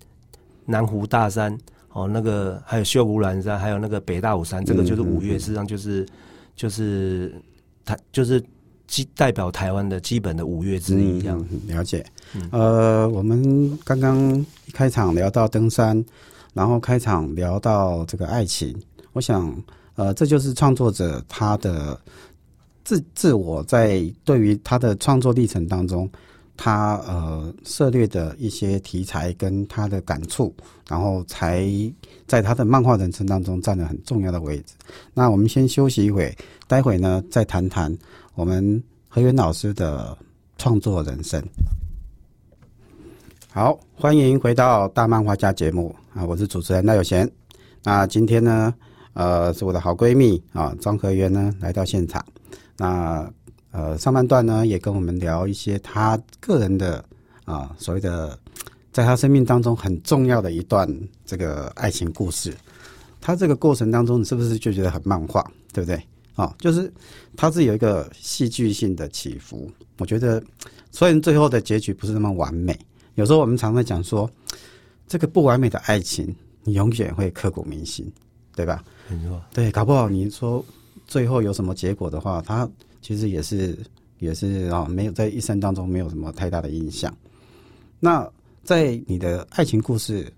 [0.65, 1.57] 南湖大山
[1.93, 6.07] 哦，那个还有秀姑峦山，还有那个北大武山，这个就是五岳，嗯嗯嗯事实上就是
[6.55, 7.35] 就是
[7.85, 8.41] 台就是
[8.89, 11.47] 基代表台湾的基本的五岳之一这样。
[11.69, 12.05] 了解。
[12.51, 16.05] 呃，我们刚刚开场聊到登山，
[16.55, 18.75] 然后开场聊到这个爱情，
[19.13, 19.55] 我想，
[19.95, 21.99] 呃，这就是创作者他的
[22.83, 26.11] 自自我在对于他的创作历程当中，
[26.57, 30.53] 他呃涉猎的一些题材跟他的感触，
[30.89, 31.67] 然后才
[32.27, 34.75] 在他的漫画人生当中占了很重要的位置。
[35.15, 37.97] 那我们先休息一会，待会呢再谈谈
[38.39, 40.17] 我们何源老师的
[40.59, 41.43] 创作人生。
[43.51, 46.25] 好，欢迎回到大漫画家节目啊！
[46.25, 47.29] 我是主持人赖有贤。
[47.83, 48.73] 那今天呢，
[49.15, 52.25] 呃，是我的好闺蜜啊，张和媛呢来到现场。
[52.77, 53.29] 那
[53.73, 57.05] 呃，上半段呢也跟我们聊一些她个人的
[57.45, 58.39] 啊，所谓的
[58.93, 60.89] 在她生命当中很重要的一段
[61.27, 62.55] 这个爱情故事。
[63.21, 66.01] 她这个过程当中，你是不是就觉得很漫画，对不对？
[66.39, 66.91] 啊，就是
[67.37, 69.69] 它是有一个戏剧性的起伏。
[69.99, 70.41] 我觉得
[70.93, 72.79] 虽然最后的结局不是那么完美，
[73.17, 74.31] 有时候我们常常讲说，
[75.09, 78.09] 这个不完美的爱情，你永远会刻骨铭心，
[78.55, 78.85] 对吧？
[79.09, 80.65] 没错，对，搞不好你说
[81.09, 82.71] 最后有什么结果的话，它
[83.03, 83.77] 其实也是
[84.21, 87.13] 也是啊，没有在一生当中没有什么太大的印象。
[87.99, 88.31] 那
[88.63, 90.33] 在你的爱情故事，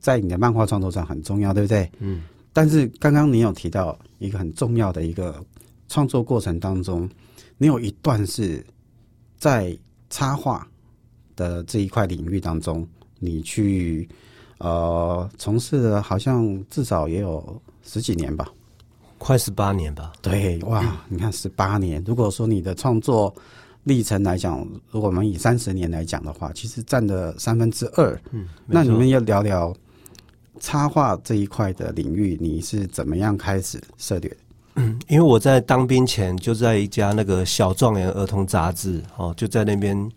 [0.00, 1.90] 在你的漫画创作上很重要，对不对？
[1.98, 5.42] 嗯，但是刚刚你有提到一个很重要的一个
[5.88, 7.08] 创作过程当中，
[7.58, 8.64] 你有一段是
[9.38, 9.76] 在
[10.10, 10.66] 插画
[11.34, 12.86] 的这一块领域当中，
[13.18, 14.08] 你去
[14.58, 18.48] 呃从事了，好像至少也有十几年吧。
[19.18, 20.12] 快十八年吧。
[20.20, 22.02] 对，哇，你看十八年。
[22.06, 23.32] 如果说你的创作
[23.84, 28.20] 历程来讲，如果我们以三十年来讲的话，其实占了三分之二。
[28.32, 29.74] 嗯，那你们要聊聊
[30.62, 34.34] 插画这一块的领域，你是怎么样开始涉猎
[34.76, 34.96] 嗯？
[35.08, 40.08] 因为我在当兵前就在一家那个小状元儿童杂志哦，就在那边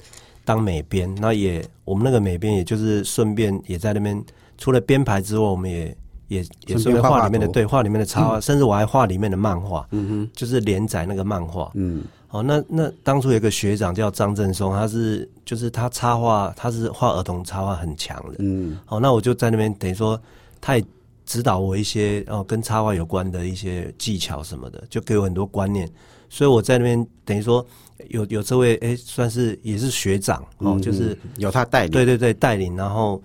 [0.45, 1.13] 当美编。
[1.15, 4.23] 那也我们那个美编，也就是顺便也在那边，
[4.55, 11.71] 除了编排之外，我们也也也顺便画里面的图对画里面的插画，甚至我还画里面的漫画，嗯哼就是连载那个漫画。
[11.73, 12.03] 嗯
[12.35, 18.35] 哦，那那当初有一个学长叫张振松，他是就是他插画，他是画儿童插画很强的。
[18.39, 20.19] 嗯哦，那我就在那边等于说，
[20.59, 20.83] 他也
[21.25, 25.89] 指导我一些哦跟插画有关的一些技巧什么的，就给我很多观念。
[26.29, 27.65] 所以我在那边等于说
[28.09, 33.21] 有有这位哎，算是也是学长哦，嗯就是有他带领，对对对带领，然后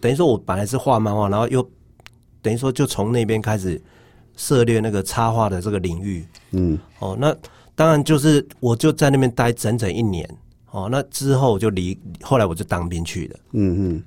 [0.00, 1.62] 等于说我本来是画漫画，然后又
[2.40, 3.78] 等于说就从那边开始
[4.38, 6.26] 涉猎那个插画的这个领域。
[6.52, 7.36] 嗯哦，那
[7.78, 10.28] 当然就是我就在那边待整整一年。
[10.72, 13.38] 哦，那之后我就离，后来我就当兵去的。
[13.52, 14.02] 嗯嗯，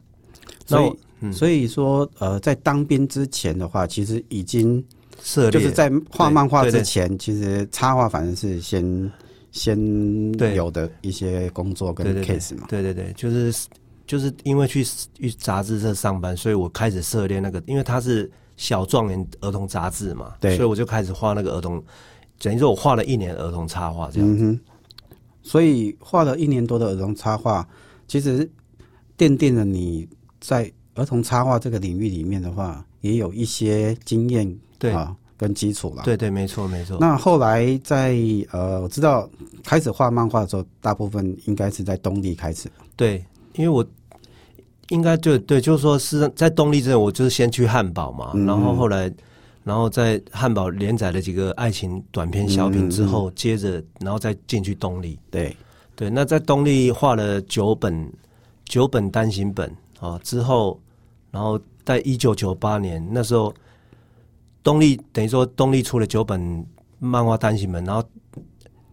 [0.65, 4.84] 所以嗯所以说呃，在当兵之前的话，其实已经
[5.23, 9.12] 涉猎就是在画漫画之前，其实插画反正是先
[9.51, 12.65] 先对有的一些工作跟 case 嘛。
[12.67, 13.67] 对对对，就是
[14.05, 21.84] 就是因为去去杂志社上班，所以我开始涉猎那个，因为它是小状元儿童杂志嘛，对所以我就开始画那个儿童，
[22.41, 24.30] 等于说我画了一年儿童插画这样。
[24.30, 24.60] 嗯哼，
[25.43, 27.67] 所以画了一年多的儿童插画，
[28.08, 28.49] 其实
[29.17, 30.08] 奠定了你
[30.39, 36.04] 在儿童插画这个领域里面的话，也有一些经验对啊跟基础了。
[36.04, 36.97] 对对，没错没错。
[36.99, 38.17] 那后来在
[38.51, 39.30] 呃，我知道
[39.63, 42.69] 开始画漫画的时候，大部分应该是在东立开始。
[42.95, 43.23] 对，
[43.56, 43.86] 因为我
[44.89, 49.12] 应该就对，就是说是在东立之前，我就是先去汉堡嘛，嗯然后后来，
[49.63, 55.19] 然后在汉堡连载了几个爱情短篇小品之后，接着然后再进去东立。
[55.30, 55.56] 对，
[55.95, 58.12] 对，那在东立画了九本
[58.65, 60.80] 九本单行本啊之后，
[61.30, 63.54] 然后在一九九八年那时候，
[64.63, 66.65] 东立等于说东立出了九本
[66.97, 68.04] 漫画单行本，然后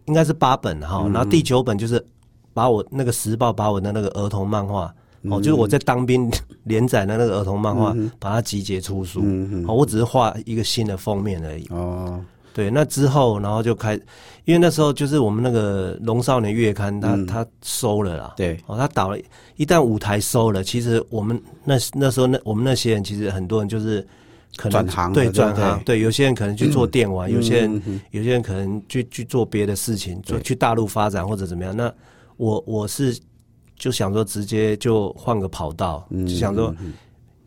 [0.05, 2.05] 应该是八本哈，然后第九本就是
[2.53, 4.93] 把我那个时报把我的那个儿童漫画。
[5.23, 6.31] 哦，就是我在当兵
[6.63, 9.21] 连载的那个儿童漫画，把它集结出书。
[9.23, 11.67] 嗯哦，我只是画一个新的封面而已。
[11.69, 13.95] 哦，对，那之后，然后就开，
[14.45, 18.33] 因为那时候就是我们那个《龙少年月刊》它，它、收了啦。
[18.37, 19.17] 对，哦，他倒了，
[19.55, 24.01] 一旦舞台收了，其实我们那那时候那我们那些人，其实很多人就是
[24.57, 31.75] 可能转行对转行，对，有些人可能去做电玩，有些人、有些人可能去去做别的事情，做去大陆发展或者怎么样。
[31.75, 31.93] 那
[32.37, 33.17] 我我是
[33.79, 36.75] 就想说，直接就换个跑道，嗯就想说，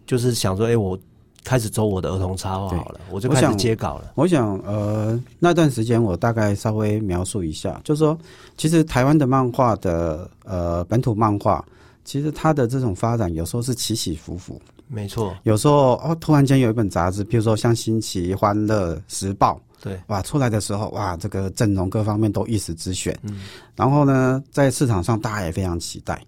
[0.06, 0.98] 就是想说，哎、我
[1.44, 4.12] 开始走我的儿童插画好了，我就开始接稿了。
[4.14, 8.18] 我想，呃，那段时间我大概稍微描述一下，就是说，
[8.56, 11.64] 其实台湾的漫画的呃本土漫画，
[12.04, 14.60] 其实它的这种发展有时候是起起伏伏，
[14.94, 23.40] 没错，有时候哦突然间有一本杂志，比如说像《新奇》《欢乐》《时报》，对，哇出来的时候，哇这个阵容各方面都一时之选，嗯，
[23.74, 26.20] 然后呢，在市场上大家也非常期待。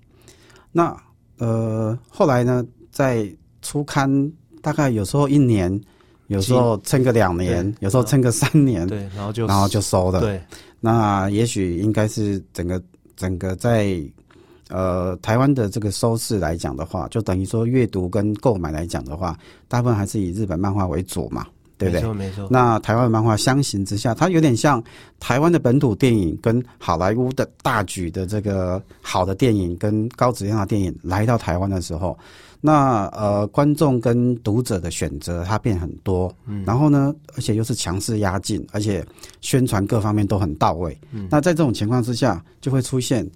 [0.72, 0.96] 那
[1.37, 5.79] 呃后来呢，在初刊大概有时候一年，
[6.29, 10.20] 有时候撑个两年，有时候撑个三年，对，然后就然后就收了。
[10.20, 10.42] 对，
[10.81, 12.83] 那也许应该是整个
[13.14, 14.00] 整个在
[14.75, 21.47] 呃台湾的这个收视来讲的话，就等于说阅读跟购买来讲的话，大部分还是以日本漫画为主嘛，
[21.79, 22.01] 对不对？
[22.01, 22.49] 没错没错。
[22.51, 24.83] 那台湾漫画相形之下，它有点像
[25.21, 32.19] 台湾的本土电影跟好莱坞的大举的这个好的电影跟高质量的电影来到台湾的时候，
[32.61, 39.05] 那呃，观众跟读者的选择它变很多，嗯，然后呢，而且又是强势压境，而且
[39.41, 40.99] 宣传各方面都很到位。
[41.13, 43.29] 嗯，那在这种情况之下，就会出现，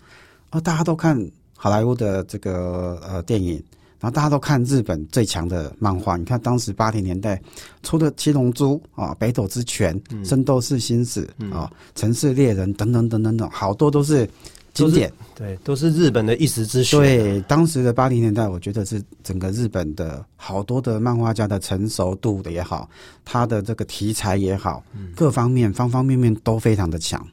[0.50, 1.18] 啊，大家都看
[1.56, 3.54] 好莱坞的这个呃电影，
[4.00, 6.16] 然后大家都看日本最强的漫画。
[6.16, 7.40] 你看当时八零年代
[7.82, 14.28] 出的《七龙珠》啊，《北斗之拳》《圣斗士星矢》啊，《城市猎人》等等等等等，好多都是。
[14.74, 17.00] 经典对，都是日本的一时之选。
[17.00, 22.88] 对，当时的八零年代，我觉得是整个日本的好多的漫画家的成熟度的也好，
[23.24, 24.84] 他的这个题材也好，
[25.16, 27.26] 各方面方方面面都非常的强。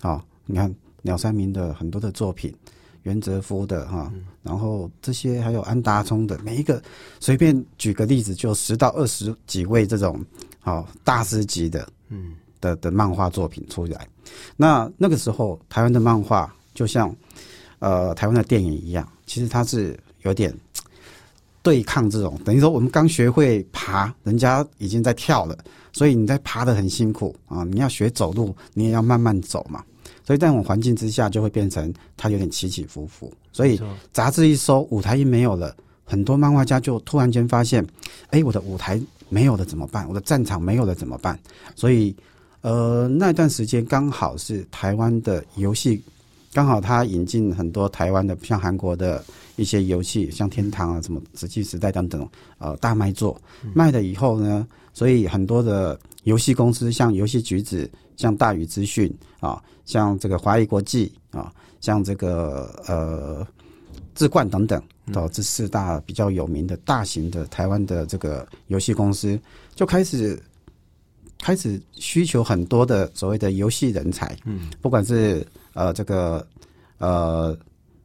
[0.00, 0.74] 好，你看
[1.08, 2.54] 鸟山明的很多的作品，
[3.04, 6.82] 袁哲夫的哈，然后这些还有安达充的，每一个
[7.18, 10.22] 随便举个例子，就十到二十几位这种
[10.60, 14.06] 好大师级的，嗯的的漫画作品出来。
[14.54, 16.54] 那那个时候台湾的漫画。
[16.74, 17.12] 就像，
[17.80, 20.54] 呃，台湾的电影一样，其实它是有点
[21.60, 25.58] 对抗这种，等于说我们刚学会爬，人家已经在跳了，
[25.92, 27.64] 所以你在爬的很辛苦啊！
[27.64, 29.84] 你要学走路，你也要慢慢走嘛。
[30.28, 33.32] 所以在这种环境之下，就会变成它有点起起伏伏。
[33.50, 33.80] 所以
[34.12, 37.82] 杂志一收，舞台一没有了，很多漫画家就突然间发现，
[38.28, 40.06] 哎，我的舞台没有了怎么办？
[40.06, 41.38] 我的战场没有了怎么办？
[41.74, 42.14] 所以，
[42.60, 46.02] 呃，那段时间刚好是台湾的游戏。
[46.52, 49.24] 刚好他引进很多台湾的，像韩国的
[49.56, 53.40] 一些游戏，像天堂啊、什么《石器时代》等等，呃，大卖座
[53.72, 63.46] 卖了以后呢，所以很多的游戏公司，像游戏橘子、像大宇资讯啊，像这个华谊国际啊，像这个呃
[64.14, 64.80] 智冠等等，
[65.14, 69.40] 哦，这四大比较有名的大型的台湾的这个游戏公司，
[69.74, 70.40] 就开始
[71.38, 75.46] 开始需求很多的所谓的游戏人才，嗯，不管是。
[75.74, 76.44] 呃，这个
[76.98, 77.56] 呃，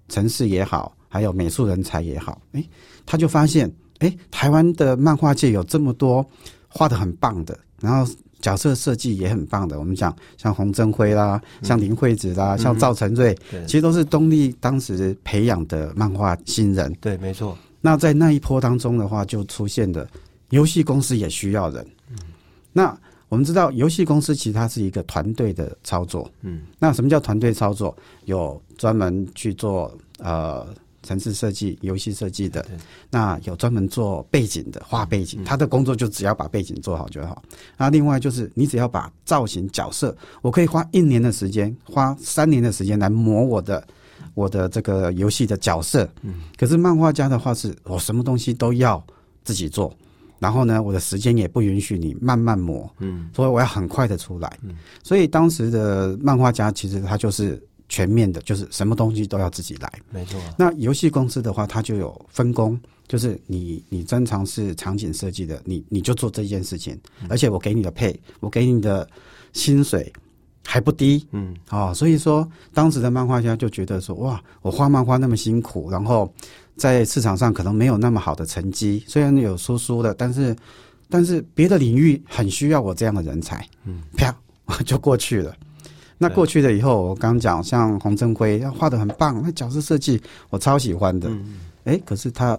[0.07, 2.63] 城市也好，还有美术人才也好，哎，
[3.03, 6.23] 他就发现，哎，台湾的漫画界有这么多
[6.67, 9.77] 画的很棒的，然后角色设计也很棒的。
[9.77, 16.91] 我们讲像洪振辉啦，像林惠子啦，像赵成瑞，其实都是东立当时培养的漫画新人。
[16.99, 17.57] 对，没错。
[17.81, 20.09] 那在那一波当中的话，就出现的
[20.49, 21.85] 游戏公司也需要人。
[22.09, 22.17] 嗯，
[22.71, 22.97] 那。
[23.29, 26.29] 我们知道，游戏公司其实它是一个团队的操作。
[26.43, 27.97] 嗯，那什么叫团队操作？
[28.25, 30.67] 有专门去做呃
[31.03, 32.65] 城市设计、游戏设计的，
[33.11, 35.43] 那有专门做背景的，画背景。
[35.43, 37.43] 他的工作就只要把背景做好就好。
[37.77, 43.85] 那另外就是，你只要把造型、角色，我可以花一年的时间，花三年的时间来磨我的
[44.33, 46.09] 我的这个游戏的角色。
[46.21, 49.05] 嗯，可是漫画家的话，是我什么东西都要
[49.43, 49.93] 自己做。
[50.39, 60.41] 然后呢，我的时间也不允许你慢慢磨，嗯，所以我要很快的出来，嗯，所以当时的漫画家其实他就是全面的，就是什么东西都要自己来，没错。
[60.57, 69.07] 那游戏公司的话，它就有分工，就是你你专长是场景设计的，你你就做这件事情，而且我给你的配，我给你的
[69.53, 70.11] 薪水
[70.65, 76.33] 还不低，嗯，哦，所以说当时的漫画家就觉得说，哇，我画漫画那么辛苦，然后。
[76.75, 80.55] 在市场上可能没有那么好的成绩，虽然有输出的，但是
[81.07, 84.35] 但是别的领域很需要我这样的人才，嗯，啪
[84.83, 85.55] 就过去了。
[86.23, 91.29] 那过去了以后，我刚讲像洪振辉，他画的很棒，那角色设计我超喜欢的。
[91.83, 92.57] 哎，可是他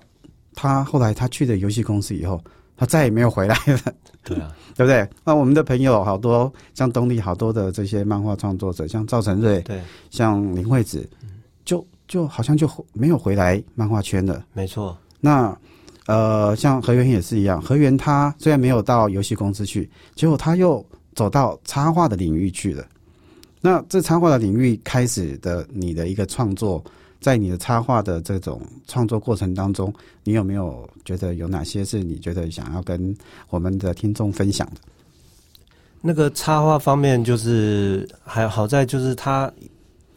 [0.54, 2.40] 他后来他去了游戏公司以后，
[2.76, 3.94] 他再也没有回来了。
[4.22, 5.08] 对啊， 对不对？
[5.24, 11.08] 那我们的朋友好多，像东立好多的这些漫画创作者，像赵成瑞，对，像林惠子，
[11.64, 11.84] 就。
[12.06, 14.44] 就好像就没有回来漫画圈了。
[14.52, 14.94] 没错。
[15.20, 15.56] 那
[16.04, 17.60] 呃，像河源也是一样。
[17.62, 22.84] 河源他虽然没有到游戏公司去，结果他又走到插画的领域去了。
[23.64, 26.84] 那这插画的领域开始的你的一个创作，
[27.18, 29.90] 在你的插画的这种创作过程当中，
[30.22, 33.16] 你有没有觉得有哪些是你觉得想要跟
[33.48, 34.80] 我们的听众分享的？
[36.02, 39.50] 那个插画方面，就是还好在就是他。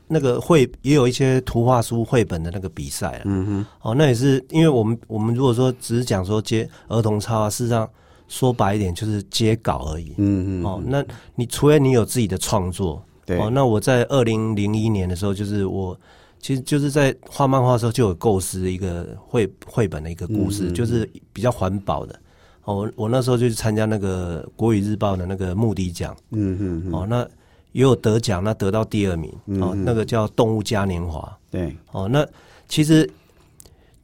[0.10, 7.86] 那个绘也有一些图画书绘本的那个比赛嗯哼，哦，那也是因为我们我们如果说只是讲说接儿童插画，事实上
[8.30, 10.14] 说白一点就是接稿而已。
[10.16, 11.04] 嗯嗯，哦，那
[11.36, 15.96] 你除非你有自己的创作，对，哦，那我在二零零一年的时候，就是我
[16.40, 22.20] 其实就是在画漫画的时候就有构思一个绘绘本的一个故事，就是比较环保的。
[22.64, 26.18] 哦，我那时候就去参加那个国语日报的那个目的奖。
[26.32, 27.28] 嗯嗯，哦，那。
[27.74, 31.20] 也有得奖，那得到第二名哦，那个叫《动物嘉年华》。
[31.52, 32.26] 对，哦，那
[32.68, 33.08] 其实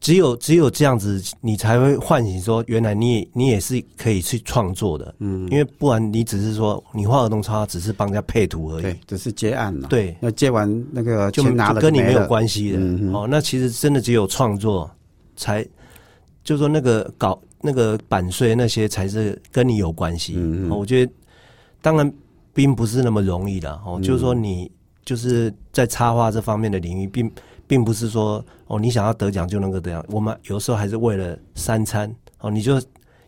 [0.04, 5.16] 只有只有这样子，你才会唤醒说，原来你也你也是可以去创作的。
[5.20, 9.88] 嗯，因为不然你只是说你画儿童插画，只是帮人家配图而已，对，只是接案了。
[9.88, 12.80] 对，那接完那个就拿了，跟你没有关系的。
[13.14, 14.91] 哦，那其实真的只有创作
[15.38, 15.66] 才
[16.43, 20.34] 就说那个搞那个版税那些才是跟你有关系。
[20.36, 21.14] 嗯嗯哦我觉得
[21.82, 22.14] 当然
[22.54, 24.70] 并不是那么容易的哦，就是说你
[25.06, 27.32] 就是在插画这方面的领域，并
[27.68, 32.82] 并不是说哦你想要得奖就能够得奖，我们有时候还是为了三餐哦，你就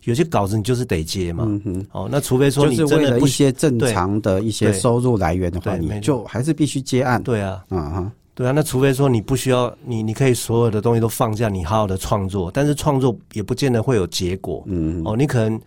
[0.03, 1.47] 有些稿子你就是得接嘛。
[1.91, 7.21] 哦，那除非说你为了真的不些正常的一些收入来源的话，你就还是必须接案。
[7.23, 14.63] 对啊，啊哈，对啊，那除非说你不需要你，你可以所有的东西都放下，你好好的创作，但是创作也不见得会有结果。
[14.67, 15.59] 嗯哦，你可能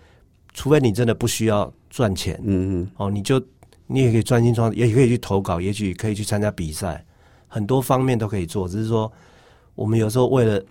[0.54, 3.42] 除非你真的不需要赚钱，嗯嗯哦，你就
[3.88, 7.04] 你也可以专心创作，也可以去投稿，也许可以去参加比赛，
[7.49, 8.68] 很多方面都可以做。
[8.68, 9.11] 只是说，
[9.74, 10.62] 我们有时候为了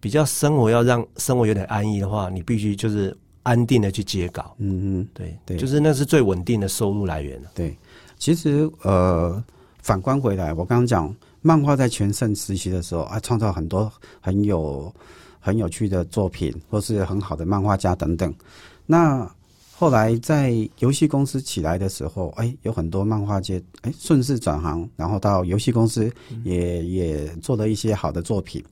[0.00, 7.50] 比较生活要让生活有点安逸的话，你必须就是安定的去接稿，嗯嗯，对，对就是那是最稳定的收入来源了。
[7.54, 7.76] 对。
[8.16, 9.42] 其实呃，
[9.82, 14.90] 反观回来，我刚刚讲漫画在全盛时期的时候啊，创造很多很有
[15.40, 18.32] 很有趣的作品，或是很好的漫画家等等。
[18.86, 19.30] 那
[19.76, 26.10] 后来在游戏公司起来的时候，哎，有很多漫画界哎顺势转行，然后到游戏公司
[26.44, 28.64] 也、也做了一些好的作品。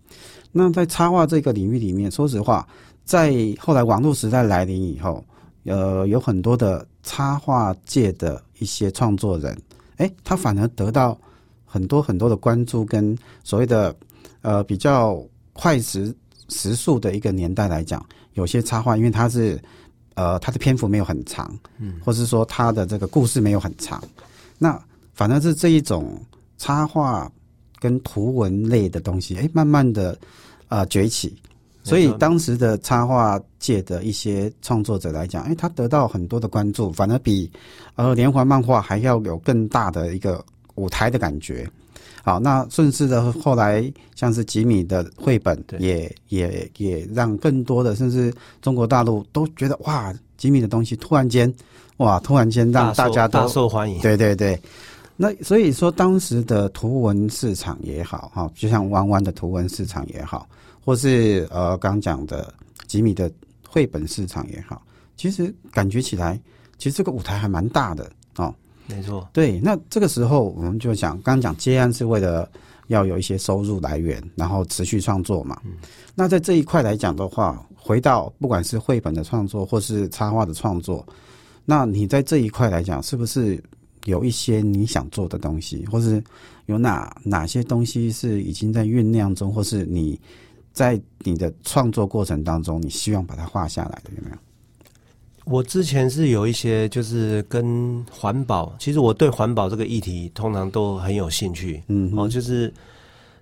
[0.52, 2.66] 那在插画这个领域里面，说实话，
[3.04, 5.24] 在后来网络时代来临以后，
[5.64, 9.60] 呃，有很多的插画界的一些创作人，
[9.96, 11.18] 哎，他反而得到
[11.64, 13.92] 很多很多的关注，跟所谓的
[14.40, 15.20] 呃比较
[15.52, 16.14] 快时
[16.48, 19.60] 时速的一个年代来讲，有些插画因为它是
[20.14, 24.02] 呃它的篇幅没有很长，嗯，或是说它的这个故事没有很长，
[24.58, 24.80] 那
[25.14, 26.20] 反而是这一种
[26.58, 27.30] 插画
[27.78, 30.18] 跟图文类的东西，哎，慢慢的
[30.68, 31.36] 呃崛起。
[31.84, 37.50] 所以当时的插画界的一些创作者来讲，哎，他得到很多的关注，反而比
[37.96, 40.44] 呃连环漫画还要有更大的一个
[40.76, 41.68] 舞台的感觉。
[42.24, 51.52] 好，那顺势的后来像是吉米的绘本对也也也让更多的甚至中国大陆都觉得哇，吉米的东西突然间
[51.98, 54.00] 哇，突然间让大家都大受欢迎。
[54.00, 54.60] 对对对，
[55.16, 60.48] 那所以说当时的图文市场也好，哈，就像弯弯的图文市场也好，
[60.84, 62.52] 或是呃刚讲的
[62.86, 63.30] 吉米的
[63.68, 64.82] 绘本市场也好，
[65.16, 66.40] 其实感觉起来，
[66.78, 68.08] 其实这个舞台还蛮大的哦。
[68.94, 72.48] 没错，对，那这个时候我们就讲，刚刚讲接案是为了
[72.88, 75.60] 要有一些收入来源，然后持续创作嘛。
[76.14, 81.06] 那在这一块来讲的话，回到不管是绘本的创作或是插画的创作，
[81.64, 83.62] 那你在这一块来讲，是不是
[84.04, 86.22] 有一些你想做的东西，或是
[86.66, 90.20] 有哪哪些东西是已经在酝酿中，或是你
[90.72, 94.36] 在你的创作过程当中，你希望把它画下来的，有没有？
[95.44, 101.82] 我之前是有一些就是跟环保，其实我对环保这个议题通常都很有兴趣。
[101.88, 102.72] 嗯哦，就是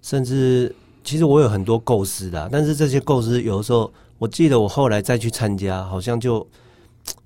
[0.01, 0.75] 甚至
[1.05, 6.47] 其实我有很多构思的啊，但是这些构思有的时候，我记得我后来再去参加，好像就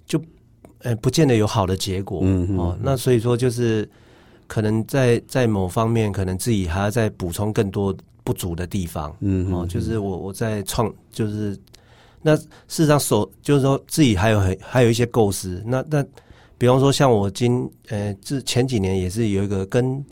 [0.07, 0.21] 就
[0.81, 2.21] 呃不见得有好的结果。
[2.23, 3.89] 嗯哼哦，那所以说就是
[4.49, 7.95] 可能在在某方面，可能自己还要再补充更多
[8.25, 9.15] 不足的地方。
[9.21, 11.57] 嗯哼哦，就是我我在创，就是
[12.27, 15.63] 那事实上手就是说自己还有很还有一些构思。
[15.67, 16.03] 那那
[16.57, 20.03] 比方说像我今呃这前几年也是有一个跟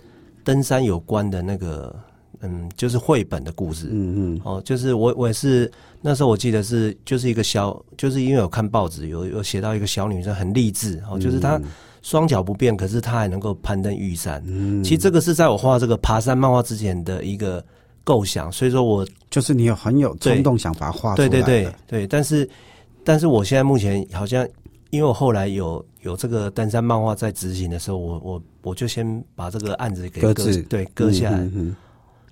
[0.44, 1.94] 登山有关的那个
[2.40, 3.86] 嗯，就是绘本的故事。
[3.90, 5.70] 嗯嗯哦，就是我我也是
[6.02, 11.58] 那时候我记得是就是一个小，就是因为有看报纸有有写到一个小女生很励志哦，就是她
[12.02, 14.42] 双脚不便，可是她还能够攀登玉山。
[14.44, 17.64] 嗯，其实这个是在我画这个爬山漫画之前的一个
[18.04, 21.42] 构想，所以说我就是你有很有冲动想把它画出来的。
[21.42, 22.48] 对对对对，但是
[23.04, 24.46] 但是我现在目前好像，
[24.90, 31.38] 因为我后来有有这个登山漫画在执行的时候，我我我就先把这个案子给搁置对搁下来。
[31.38, 31.76] 嗯嗯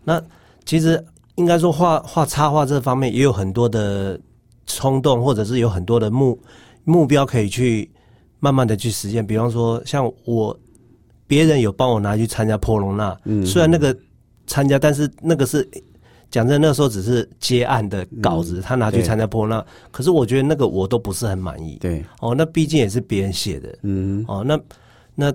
[0.02, 0.22] 那
[0.64, 1.02] 其实
[1.34, 4.18] 应该说画画插画这方面也有很多的
[4.66, 6.38] 冲动，或者是有很多的目
[6.84, 7.90] 目标可以去
[8.38, 9.26] 慢慢的去实现。
[9.26, 10.58] 比方说，像我
[11.26, 13.96] 别人有帮我拿去参加波隆纳，嗯虽然那个
[14.50, 15.66] 参加，但是那个是
[16.28, 21.78] 讲真，那时候只是接案的稿子，他拿去参加波隆纳，可是我觉得那个我都不是很满意。
[21.80, 24.24] 对，哦，那毕竟也是别人写的，嗯。
[24.26, 24.58] 哦，那
[25.14, 25.32] 那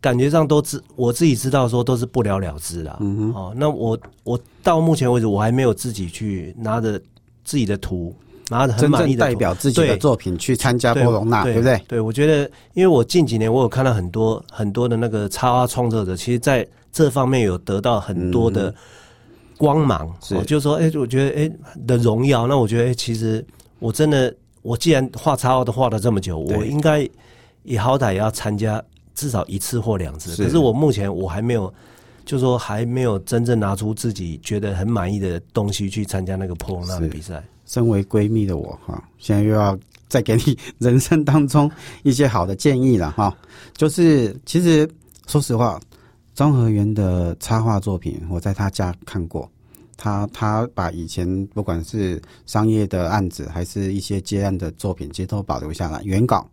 [0.00, 2.96] 感觉上都知我自己知道说都是不了了之啦。
[3.00, 7.00] 嗯哦，那我我到目前为止我还没有自己去拿着
[7.44, 8.14] 自己的图，
[8.48, 11.80] 拿着很满意的代表自己的作品去参加波隆对不对？
[11.88, 18.72] 对，我觉得因为我近几年我有看到很多很多的那个插画创作者，其实在这方面有得到很多的
[19.56, 21.50] 光芒，嗯是哦，就是说，哎、我觉得哎、
[21.86, 23.44] 的荣耀，那我觉得、哎其实
[23.78, 27.08] 我真的，我既然画插画都画了这么久，我应该
[27.62, 28.82] 也好歹也要参加
[29.14, 30.32] 至少一次或两次。
[30.34, 31.72] 是可是我目前我还没有
[32.24, 37.42] 就说还没有真正拿出自己觉得很满意的东西去参加那个破龙那的比赛。
[37.64, 39.78] 身为闺蜜的我哈，现在又要
[40.08, 41.70] 再给你人生当中
[42.02, 43.34] 一些好的建议了哈。
[43.76, 44.88] 就是其实
[45.26, 45.80] 说实话，
[46.34, 49.48] 庄和元的插画作品，我在他家看过。
[49.96, 56.44] 他他把以前不管是商业的案子，还是一些接案的作品，其实都保留下来原稿。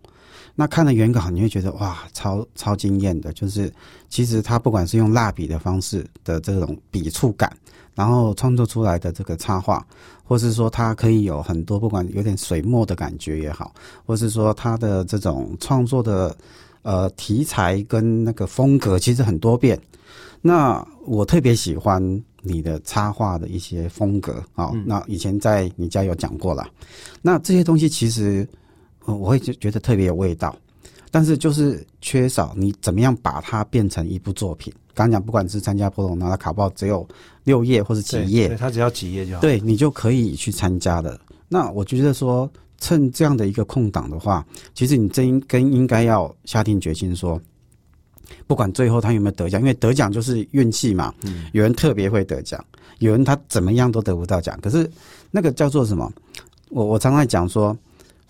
[0.53, 3.31] 那看了原稿，你会觉得哇，超超惊艳的。
[3.33, 3.71] 就是
[4.09, 7.51] 其实他不管是用蜡笔的方式的这种笔触感，
[7.95, 9.83] 然后创作出来的这个插画，
[10.23, 13.73] 或是说他可以有很多不管有点水墨的感觉也好，
[14.05, 16.35] 或是说他的这种创作的
[16.81, 19.79] 呃题材跟那个风格，其实很多变。
[20.41, 22.01] 那我特别喜欢
[22.41, 24.71] 你的插画的一些风格啊。
[24.85, 26.67] 那以前在你家有讲过了。
[27.21, 28.47] 那这些东西其实
[29.05, 30.55] 我会觉得特别有味道，
[31.11, 34.73] 但是就是缺少你怎么样把它变成一部作品。
[34.93, 37.07] 刚讲不管是参加普通拿的卡报只有
[37.43, 41.19] 六页或者几页，它只要几页就好，对你就可以去参加的。
[41.47, 42.49] 那我觉得说
[42.79, 47.41] 趁这样的一个空档的话，其实你真跟应该要下定决心说。
[48.45, 51.13] 不管最后他有没有得奖，因为得奖就是运气嘛。
[51.23, 52.63] 嗯，有人特别会得奖，
[52.99, 54.57] 有人他怎么样都得不到奖。
[54.61, 54.89] 可是
[55.31, 56.11] 那个叫做什么？
[56.69, 57.75] 我我常常讲说，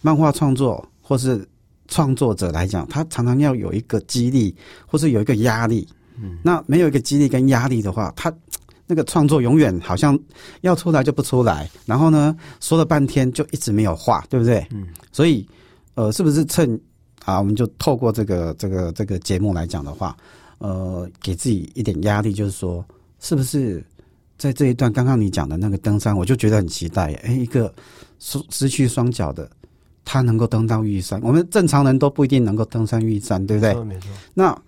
[0.02, 1.46] 漫画创作或是
[1.90, 5.88] 创作者来讲，他常常要有一个激励，或是有一个压力。
[6.22, 8.34] 嗯，那没有一个激励跟压力的话，他
[8.90, 10.18] 那个创作永远好像
[10.62, 11.70] 要出来就不出来。
[11.86, 14.66] 然后呢，说了半天就一直没有画，对不对？
[14.72, 15.48] 嗯，所以
[15.94, 16.78] 呃，是不是趁？
[17.26, 20.18] 啊，我们就透过这个这个这个节目来讲的话，
[20.58, 22.84] 呃，给自己一点压力，就是说，
[23.20, 23.86] 是不是
[24.36, 27.14] 在这一段刚刚你讲的那个登山，我就觉得很期待。
[27.26, 27.72] 哎，一个
[28.18, 29.48] 失失去双脚的，
[30.06, 33.76] 他能够登到玉山，我们正常人都不一定能够登上玉山，对不对？
[33.84, 34.10] 没错。
[34.34, 34.60] 那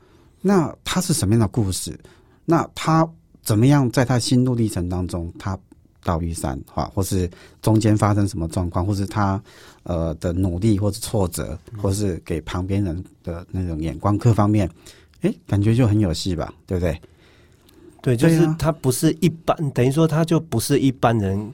[0.41, 1.97] 那他是什么样的故事？
[2.45, 3.09] 那他
[3.51, 5.57] 怎么样在他心路历程当中，他？
[6.03, 7.29] 到玉山，哈，或是
[7.61, 9.39] 中间发生什么状况，或是他
[9.83, 14.67] 呃的努力，或是挫折，或是给旁边人的那种眼光各方面，
[15.21, 16.99] 哎，感觉就很有戏吧，对不对？
[18.01, 21.53] 对，就是他不是一般，等于说他就不是一般人，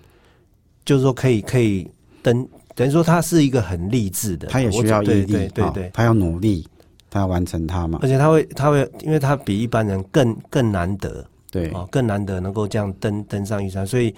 [0.86, 1.86] 就是说可以可以
[2.24, 6.66] 登，等于说他是一个很励志的，他也需要毅力，对对，他要努力，
[7.10, 11.28] 他要完成他嘛，而且他会他会，因为他比一般人更更难得，
[11.58, 14.14] 对啊，更难得能够这样登登上玉山，所以。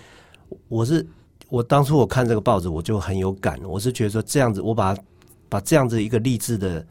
[0.67, 1.05] 我是
[1.47, 4.97] 我当初我看这个报纸我就很有感，我是觉得说这样子，我把
[5.47, 6.83] 把这样子一个励志的，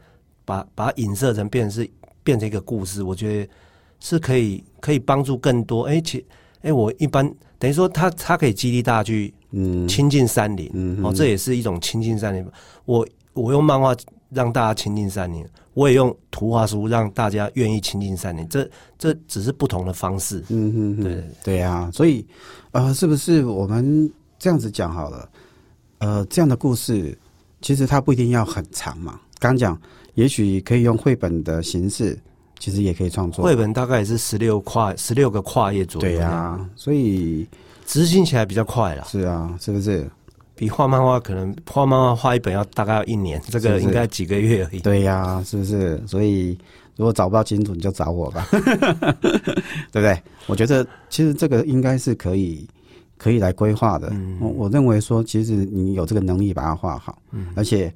[0.45, 1.91] 把把它影射成变成是
[2.23, 3.51] 变成一个故事，我觉得
[3.99, 5.81] 是可以可以帮助更多。
[5.83, 6.25] 哎，其
[6.61, 12.45] 哎我一般等于说他他可以激励大家去嗯亲近山林，哦，这也是一种亲近山林。
[12.85, 13.93] 我我用漫画
[14.29, 20.43] 让大家亲近山林，我也用图画书让大家愿意亲近山林，这这只是不同的方式。
[20.49, 22.25] 嗯嗯，对对啊，所以。
[22.71, 24.07] 呃，是不是我们
[24.37, 25.27] 这样子讲好了？
[25.97, 27.17] 呃，这样的故事
[27.61, 29.19] 其实它不一定要很长嘛。
[29.39, 29.75] 刚讲，
[30.13, 32.15] 也许可以用绘本的形式，
[32.59, 33.43] 其实也可以创作。
[33.43, 36.07] 绘本大概也是十六跨十六个跨页左右。
[36.07, 37.47] 对呀，所以
[37.87, 39.03] 执行起来比较快了。
[39.05, 40.07] 是啊，是不是？
[40.59, 44.81] 比画漫画可能画漫画画一本要大概要一年，这个应该几个月而已。
[44.81, 46.05] 对呀，是不是？
[46.05, 46.49] 所以
[46.97, 49.31] 如果找不到金主，你就找我吧， 对
[49.89, 50.21] 不对？
[50.47, 52.67] 我觉得其实这个应该是可以
[53.17, 54.11] 可以来规划的。
[54.41, 57.17] 我我认为说，其实你有这个能力把它画好，
[57.55, 57.89] 而且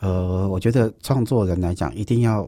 [0.00, 2.46] 呃，我觉得创作人来讲，一定要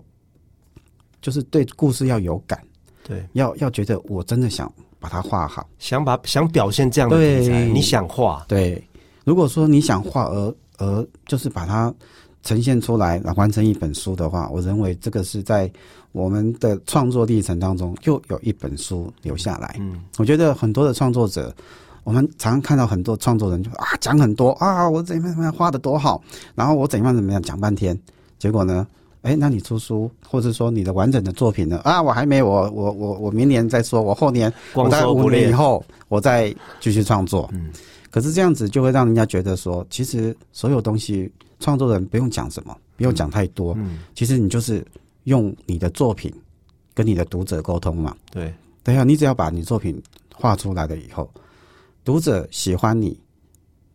[1.22, 2.62] 就是对故事要有感，
[3.02, 8.85] 对，要要觉得我真的想把它画好，想把想表现这样的题材，你想画对。
[9.26, 11.92] 如果说你想画而而就是把它
[12.44, 15.68] 呈现出来，来完成一本书的话，我认为这个是在
[16.12, 19.74] 我们的创作历程当中又有一本书留下来。
[19.80, 21.52] 嗯，我觉得很多的创作者，
[22.04, 26.22] 我们常常看到很多创作人就啊讲很多啊，我怎么怎么样画的多好，
[26.54, 27.98] 然后我怎样怎么样讲半天，
[28.38, 28.86] 结果呢，
[29.22, 31.80] 哎，那你出书或者说你的完整的作品呢？
[31.82, 37.50] 啊，我还没，我我我我明年再说，我后年，我在五年以后我再继续创作。
[37.52, 37.72] 嗯。
[38.16, 43.74] 可是这样子就会让人家觉得说，其实所有东西创作人不用讲什么，不用讲太多。
[43.76, 44.82] 嗯，其实你就是
[45.24, 46.32] 用你的作品
[46.94, 48.16] 跟你的读者沟通嘛。
[48.30, 48.50] 对，
[48.82, 50.02] 对啊，你只要把你作品
[50.34, 51.30] 画出来了以后，
[52.06, 53.20] 读者喜欢你，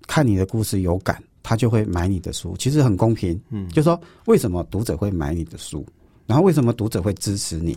[0.05, 2.55] 看你的故事有感，他就会买你的书。
[2.59, 3.41] 其实很公平。
[3.49, 5.83] 嗯，就说为什么读者会买你的书，
[6.27, 7.75] 然后为什么读者会支持你？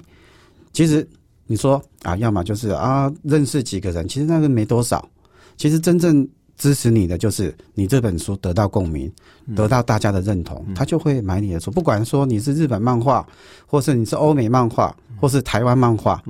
[0.75, 1.09] 其实
[1.47, 5.09] 你说啊，要么就是啊，认识几个人，其实那个没多少。
[5.57, 6.27] 其实真正
[6.57, 9.11] 支持你的就是你这本书得到共鸣，
[9.57, 11.71] 得到大家的认同，他就会买你的书。
[11.71, 13.27] 不管说你是日本漫画，
[13.67, 16.23] 或是你是欧美漫画，或是台湾漫画，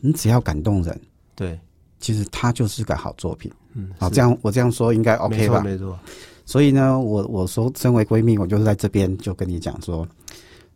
[0.00, 1.00] 你只要感动人，
[1.34, 1.58] 对，
[1.98, 3.50] 其实它就是个好作品。
[3.74, 5.60] 嗯，好，这样我这样说应该 OK 吧？
[5.60, 5.98] 没错
[6.44, 10.06] 所以呢，我我说身为闺蜜，我就是在这边就跟你讲说，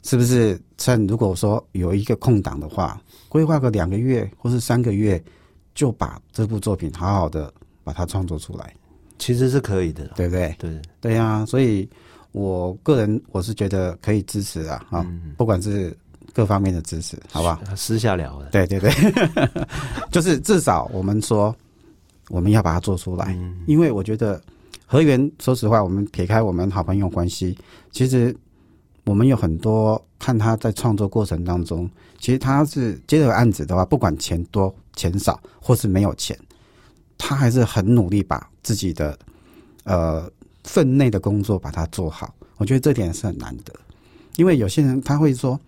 [0.04, 5.22] 是不是趁如果说有一个空档的话，规划个两个月或是三个月，
[5.74, 7.52] 就把这部作品好好的
[7.84, 8.74] 把它创作出来，
[9.18, 10.54] 其实是可以的，对不对？
[10.58, 11.88] 对，对呀、所以
[12.32, 15.96] 我个人我是觉得可以支持啊，啊，嗯，不管是
[16.32, 17.60] 各方面的支持，好不好？
[17.76, 18.90] 私下聊的，对对对，
[20.10, 21.54] 就是至少我们说
[22.28, 24.40] 我们要把它做出来，嗯，因为我觉得
[24.86, 27.56] 河源，说实话，我们撇开我们好朋友关系，
[27.92, 28.34] 其实
[29.04, 36.36] 我们有很多看他在创作过程当中，其实他是接了案子的话，不管钱多钱少，或是没有钱，
[37.18, 39.18] 他还是很努力把自己的
[39.84, 40.30] 呃
[40.64, 42.34] 分内的工作把它做好。
[42.56, 43.72] 我觉得这点是很难得，
[44.36, 45.58] 因为有些人他会说，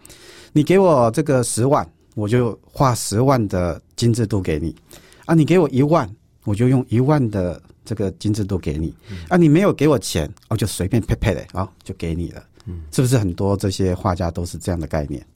[0.52, 4.74] 你给我这个十万，我就画十万的精致度给你
[5.24, 6.08] 啊，你给我一万。
[6.44, 8.94] 我就用一万的这个精致度给你，
[9.28, 15.26] 啊，你没有给我钱，我就随便配配的，啊就给你了，嗯，是不是很多这些画家都是这样的概念？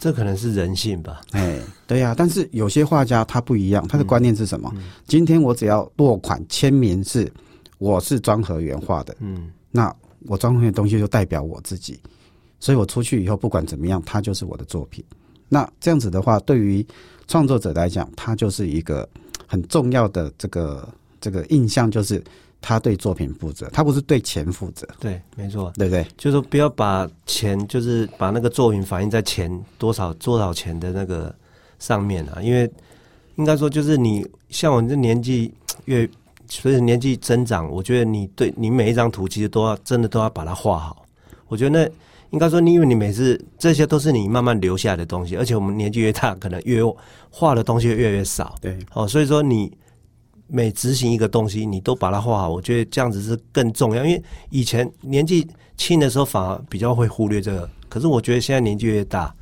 [0.00, 4.72] 这可能是人性吧，哎，对呀、但是有些画家他不一样，他的观念是什么？
[5.06, 7.30] 今天我只要落款签名是
[7.76, 9.94] 我是庄和元画的，嗯，那
[10.26, 12.00] 我庄和元的东西就代表我自己，
[12.58, 15.04] 所以我出去以后不管怎么样，它就是我的作品。
[15.50, 16.84] 那这样子的话，对于
[17.26, 19.06] 创作者来讲，它就是一个
[19.46, 20.88] 很重要的这个
[21.20, 22.22] 这个印象，就是
[22.60, 26.06] 他对作品负责，他不是对钱负责，对，没错，对不对？
[26.16, 31.34] 就是说不要把钱，就是把那个作品反映在钱多少多少钱的那个
[31.78, 32.70] 上面啊，因为
[33.36, 35.52] 应该说就是你像我这年纪
[35.86, 36.08] 越
[36.48, 41.06] 随着年纪增长，我觉得你对你每一张图其实都要真的都要把它画好。
[41.48, 41.90] 我觉得那
[42.30, 46.80] 应该说你因为你每次这些都是你慢慢留下来的东西，而且我们年纪越大，可能越
[47.30, 48.54] 画的东西越来越少。
[48.60, 49.72] 对，哦，所以说你
[50.50, 54.04] 每执行一个东西，你都把它画好，我觉得这样子是更重要。
[54.04, 55.46] 因为以前年纪
[55.76, 59.34] 轻的时候反而比较会忽略这个，可是我觉得现在年纪越大，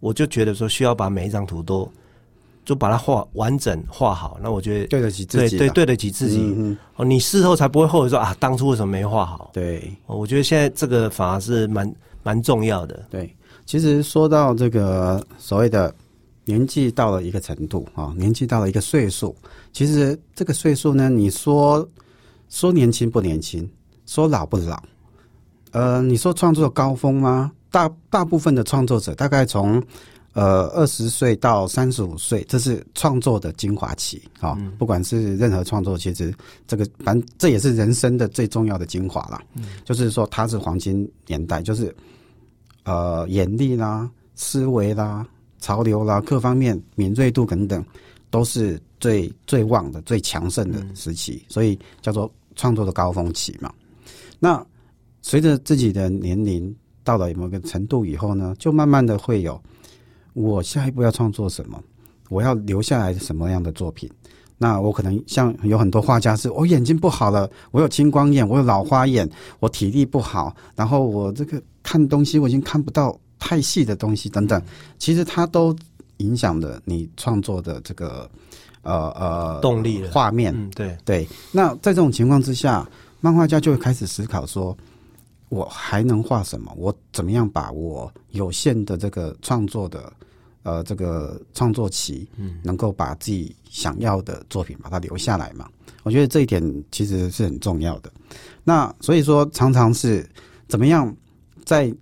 [0.00, 1.90] 我就觉得说需要把每一张图都
[2.64, 4.38] 就把它画完整画好。
[4.42, 9.50] 那我觉得对得起自己，对对对得起自己、哦，你事后才不会后悔说啊，当初为什么没画好？
[9.52, 13.06] 对哦，我觉得现在这个反而是蛮蛮重要的。
[13.10, 13.34] 对。
[13.66, 15.94] 其实说到这个所谓的
[16.44, 19.34] 年纪到了一个程度啊，年纪到了一个岁数，
[19.72, 21.88] 其实这个岁数呢，你说
[22.48, 23.68] 说年轻不年轻，
[24.06, 24.82] 说老不老，
[25.70, 27.52] 呃，你说创作高峰吗？
[27.70, 29.80] 大大部分的创作者大概从
[30.32, 36.34] 呃二十岁到三十五岁，这是创作的精华期啊、不管是任何创作，其实
[36.66, 39.40] 这个反正这也是人生的最重要的精华啦。
[39.84, 41.94] 就是说它是黄金年代，就是
[42.82, 45.24] 呃眼力啦、思维啦、
[45.60, 47.84] 潮流啦各方面敏锐度等等，
[48.30, 53.72] 都是最最旺的、最强盛的时期，所以叫做创作的高峰期嘛。
[54.38, 54.64] 那
[55.22, 59.60] 随着自己的年龄到了某个程度以后呢，就慢慢的会有
[60.32, 61.82] 我下一步要创作什么，
[62.28, 64.08] 我要留下来什么样的作品。
[64.62, 74.62] 那我可能像有很多画家是，我眼睛不好了，我有青光眼，我有老花眼，我体力不好，然后我这个看东西我已经看不到太细的东西等等，
[74.98, 75.74] 其实它都
[76.18, 78.30] 影响了你创作的这个
[78.82, 80.54] 呃呃动力画面。
[80.54, 82.88] 嗯，对，对，那在这种情况之下，
[83.20, 84.76] 漫画家就会开始思考说，
[85.48, 86.72] 我还能画什么？
[86.76, 90.12] 我怎么样把我有限的这个创作的
[90.62, 95.66] 呃这个创作期，嗯，能够把自己想要的作品把它留下来嘛？
[96.02, 96.62] 我觉得这一点
[96.92, 98.12] 其实是很重要的。
[98.62, 100.28] 那所以说，常常是
[100.68, 101.14] 怎么样
[101.64, 101.92] 在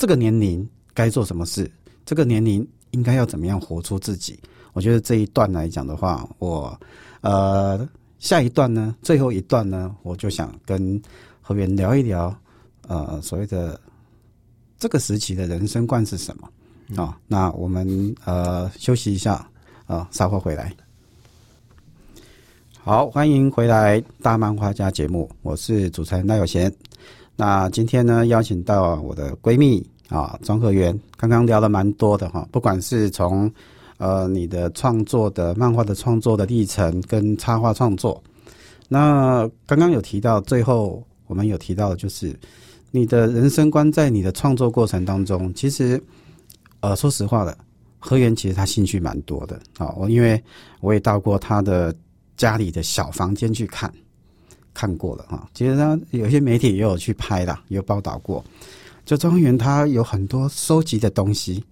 [0.00, 1.70] 这个年龄该做什么事，
[2.06, 4.40] 这个年龄应该要怎么样活出自己？
[4.72, 6.80] 我觉得这一段来讲的话，我
[7.20, 7.86] 呃
[8.18, 10.98] 下一段呢，最后一段呢，我就想跟
[11.42, 12.34] 何源聊一聊，
[12.88, 13.78] 呃，所谓的
[14.78, 16.48] 这个时期的人生观是什么
[16.96, 19.46] 啊、那我们呃休息一下
[19.84, 20.74] 啊、稍后回来。
[22.82, 26.74] 好，欢迎回来《大漫画家》节目，我是主持人赖有贤。
[27.36, 33.50] 那今天呢，邀请到我的闺蜜啊，庄和源，刚刚聊了蛮多的哈，不管是从
[33.96, 38.22] 呃你的创作的漫画的创作的历程跟插画创作，
[38.88, 42.38] 那刚刚有提到，最后我们有提到的，就是
[42.90, 46.02] 你的人生观在你的创作过程当中，其实
[46.80, 47.56] 呃说实话的，
[47.98, 50.42] 河源其实他兴趣蛮多的啊，我因为
[50.80, 51.94] 我也到过他的
[52.36, 53.90] 家里的小房间去看。
[54.72, 58.42] 看过了哈，其实他有些媒体也有去拍啦，有报道过。
[59.10, 61.64] 就庄园它有很多收集的东西，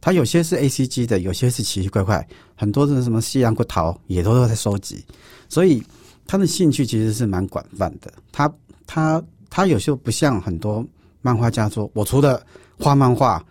[0.00, 2.26] 它有些是 A C G 的，有些是奇奇怪怪，
[2.56, 5.04] 很多的什么西洋骨头也都在收集，
[5.50, 5.84] 所以
[6.26, 8.10] 他的兴趣其实是蛮广泛的。
[8.32, 8.50] 他
[8.86, 10.82] 他他有时候不像很多
[11.20, 12.42] 漫画家说，我除了
[12.78, 13.44] 画漫画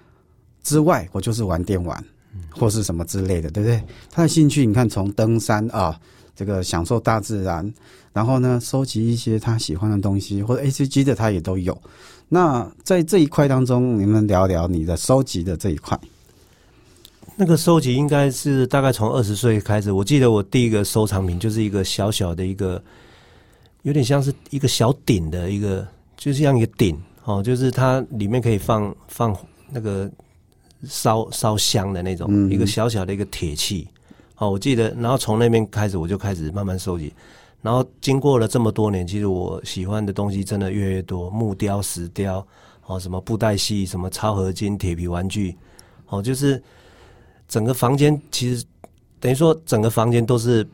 [0.64, 2.04] 之外，我就是玩电玩
[2.50, 3.80] 或是什么之类的，对不对？
[4.10, 5.96] 他的兴趣你看，从登山啊，
[6.36, 7.72] 这个享受大自然，
[8.18, 11.80] 然后呢，收集一些他喜欢的东西，或者 A C G 的他也都有。
[12.28, 15.96] 那在这一块当中，你们聊聊你的收集的这一块。
[17.36, 19.92] 那个收集应该是大概从二十岁开始。
[19.92, 22.82] 我记得我第一个收藏品就是一个小小的一个，
[23.84, 25.88] 有点像是一个小鼎的一个，
[26.18, 29.38] 就像一个鼎哦，就是它里面可以放放
[29.70, 30.10] 那个
[30.88, 33.88] 烧烧香的那种一个小小的一个铁器。
[34.38, 37.14] 哦，我记得，然后从那边开始我就开始慢慢收集。
[37.62, 42.46] 然后经过了这么多年，其实我喜欢的东西真的越来越多，木雕、石雕，
[42.86, 45.58] 哦，什么布袋戏，什么超合金、铁皮玩具，
[46.08, 46.62] 哦，就是
[47.48, 48.64] 整个房间其实
[49.20, 50.66] 等于说整个房间都是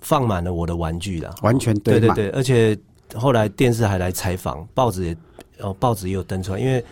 [0.00, 2.76] 放满了我的玩具了，完全对对对，而且
[3.14, 5.16] 后来电视还来采访，报纸也
[5.60, 6.84] 哦报纸也有登出来，因为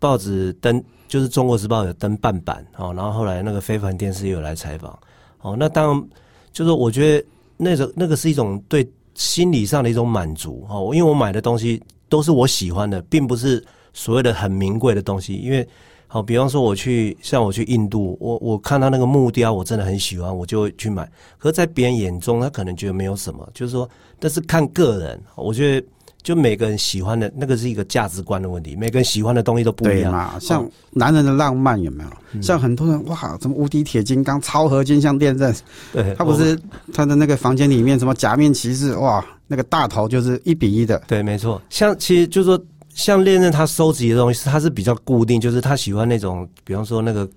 [0.00, 4.98] 报纸登就是《中国时报》有登半版哦，然后后来那个非凡电视也有来采访，
[5.42, 6.08] 哦，那当然
[6.52, 7.26] 就是我觉得。
[7.60, 15.34] 那个那个是一种对心理上的一种满足哦，因为我买的东西都是我喜欢的，并不是所谓的很名贵的东西。
[15.36, 15.66] 因为
[16.06, 21.08] 好，比方说我去像我去印度，我我看到那个木雕，我真的很喜欢，我就会去买。
[21.38, 23.88] 可是，在别人眼中，他可能觉得没有什么，就是说，
[24.18, 25.86] 但是看个人，我觉得。
[26.22, 30.38] 就每个人喜欢的那个是一个价值观的问题，每个人喜欢的东西都不一样嘛。
[30.38, 32.42] 像男人的浪漫有没有？
[32.42, 35.54] 像很多人哇，什么无敌铁金刚、超合金像电刃，
[35.92, 36.58] 对，他不是
[36.92, 41.02] 他的那个房间里面什么假面骑士哇，那个大头就是一比一的。
[41.06, 41.60] 对，没错。
[41.70, 42.60] 像其实就是说，
[42.94, 47.28] 像恋人他收集的东西，他是比较固定，就是他喜欢那种，比方说那个。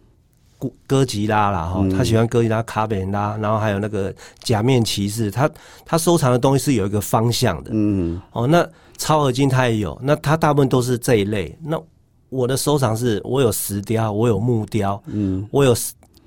[0.86, 5.50] 哥吉拉啦，哈，他喜欢哥吉拉、卡比拉，然后还有那个假面骑士，他
[5.86, 11.58] 他收藏的东西是有一个方向的，嗯，哦，那超合金他也有，那他大部分都是这一类。
[11.62, 11.82] 那
[12.30, 15.76] 我的收藏是，我有石雕，我有木雕，嗯，我有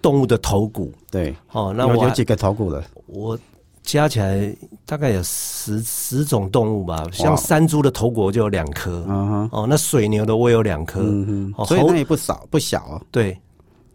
[0.00, 3.38] 动物的头骨，对，哦，那我有几个头骨的，我
[3.82, 9.04] 加起来大概有十十种动物吧，像山猪的头骨就有两颗，
[9.52, 11.00] 哦，那水牛的我有两颗，
[11.66, 13.38] 所以那也不少不小哦，对。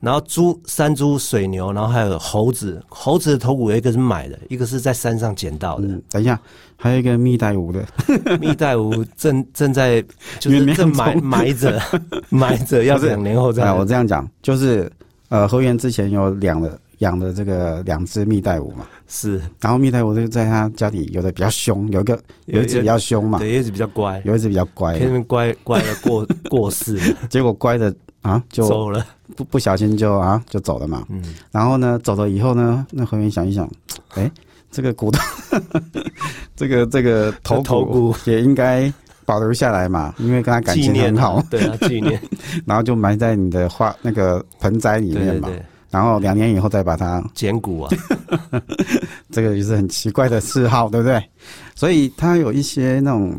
[0.02, 2.84] 然后猪、山猪、水牛，然后还有猴子。
[2.90, 5.88] 猴子的头骨有一个是买的，一个是在山上捡到的。
[6.10, 6.38] 等一下，
[6.76, 7.86] 还有一个蜜袋鼯的，
[8.42, 10.04] 蜜袋鼯正正在
[10.40, 11.80] 就是正埋埋着，
[12.30, 13.72] 埋着要两年后再。
[13.72, 14.92] 我这样讲，就是
[15.30, 19.40] 呃，河源之前有养了养了这个两只蜜袋鼯嘛，是。
[19.60, 26.98] 然后蜜袋鼯就在他家里，有的比较凶，有一个有一只比较凶嘛，对，有一只比较乖，有一只比较乖， 偏偏乖乖的过过世，
[27.30, 27.94] 结果乖的。
[28.22, 29.06] 啊，就走了，
[29.36, 31.06] 不不小心就啊就走了嘛。
[31.10, 33.70] 嗯，然后呢，走了以后呢，那何源想一想，
[34.14, 34.30] 哎，
[34.70, 35.20] 这个骨头，
[36.56, 38.92] 这个这个头头骨也应该
[39.26, 42.22] 保留下来嘛，因为跟他感情很好，对啊，纪念。
[42.66, 45.50] 然后就埋在你的花那个盆栽里面嘛。
[45.90, 47.92] 然后两年以后再把它捡骨啊，
[49.30, 51.22] 这个也是很奇怪的嗜好，对不对？
[51.76, 53.36] 所以它有一些那种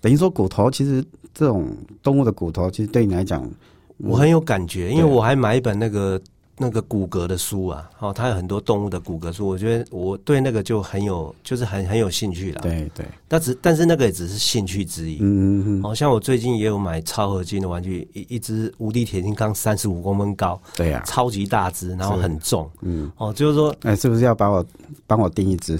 [0.00, 1.68] 等于说骨头，其实这种
[2.02, 3.46] 动物的骨头，其实对你来讲。
[4.02, 6.20] 我很有感觉，因为我还买一本那个
[6.58, 12.60] 那个骨骼的书啊，哦，它有很多动物的骨骼书，我觉得我对那个就很有，就是很很有兴趣了。
[12.60, 15.16] 对对，但只但是那个也只是兴趣之一。
[15.20, 15.82] 嗯嗯嗯。
[15.82, 22.70] 好像我最近也有买超合金的玩具，一一只无敌铁金刚，三十五公分高，对呀，超级大只，然后很重。
[22.82, 23.10] 嗯。
[23.16, 24.64] 哦，就是说，哎，是不是要把我
[25.06, 25.78] 帮我订一只？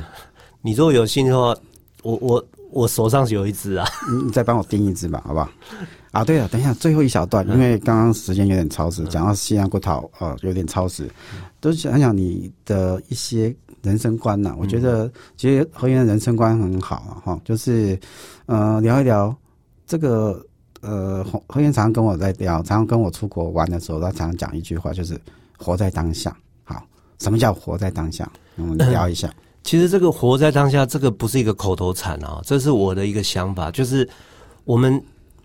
[0.63, 1.55] 你如果有兴趣的话，
[2.03, 3.87] 我我我手上有一只啊，
[4.25, 5.49] 你再帮我订一只吧，好不好？
[6.13, 11.11] 啊，对了，等一下，最后一小段，因为刚刚时间有点超时，讲到西安国陶，呃，有点超时，
[11.59, 14.55] 都想想你的一些人生观呐。
[14.59, 17.99] 我觉得其实何源的人生观很好啊，哈，就是
[18.45, 19.35] 呃聊一聊
[19.87, 20.45] 这个
[20.83, 25.19] 呃何何源常常跟我在聊，常常跟我出国玩的时候，他常常讲一句话，就是
[25.57, 26.37] 活在当下。
[26.63, 26.85] 好，
[27.21, 28.31] 什么叫活在当下？
[28.57, 29.33] 我们聊一下。
[29.65, 34.07] 其实这个活在当下，这个不是一个口头禅啊，这是我的一个想法，就是
[34.65, 35.03] 我们。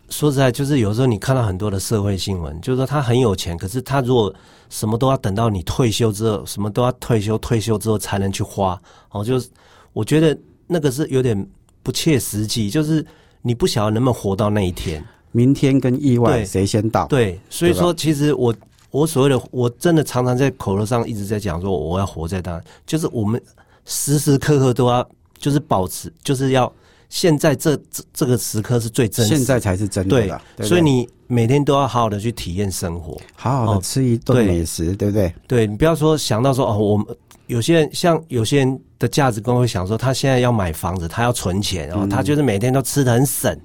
[0.09, 4.33] 说实在，就是有时候你看到很多的社会新闻，就是说他很有钱，可是他如果
[4.69, 8.79] 什么都要等到你退休之后，什么都要退休，退休之后才能去花，
[9.11, 9.49] 哦，就是
[9.93, 11.47] 我觉得那个是有点
[11.83, 13.05] 不切实际，就是
[13.41, 17.05] 你不晓得能不能活到那一天，明天跟意外谁先到？
[17.07, 18.55] 对，所以说其实我
[18.91, 23.41] 我所谓的我真的常常在口头上一直在讲说我要活在当，就是我们
[23.85, 26.71] 时时刻刻都要就是保持，就是要
[27.09, 33.17] 现在这这这个时刻是最真实的，现在才是真的对所以你每天都要好好的去体验生活。
[33.35, 35.33] 好好的哦吃一顿美食，对不对？
[35.47, 37.05] 对你不要说想到说哦，我们
[37.47, 43.57] 有些人像有些人的价值观会想说，他现在要买房子，他要存钱，然后嗯他就是每天都吃的很省。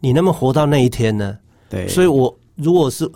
[0.00, 1.38] 你那么活到那一天呢？
[1.68, 3.10] 对，所以我如果是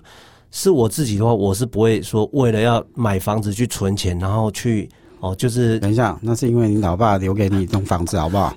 [0.51, 4.89] 是我自己的话，我是不会说为了要买房子去存钱，然后去
[5.21, 8.57] 哦，就是等一下，那是因为你老爸留给你一栋房子，好不好？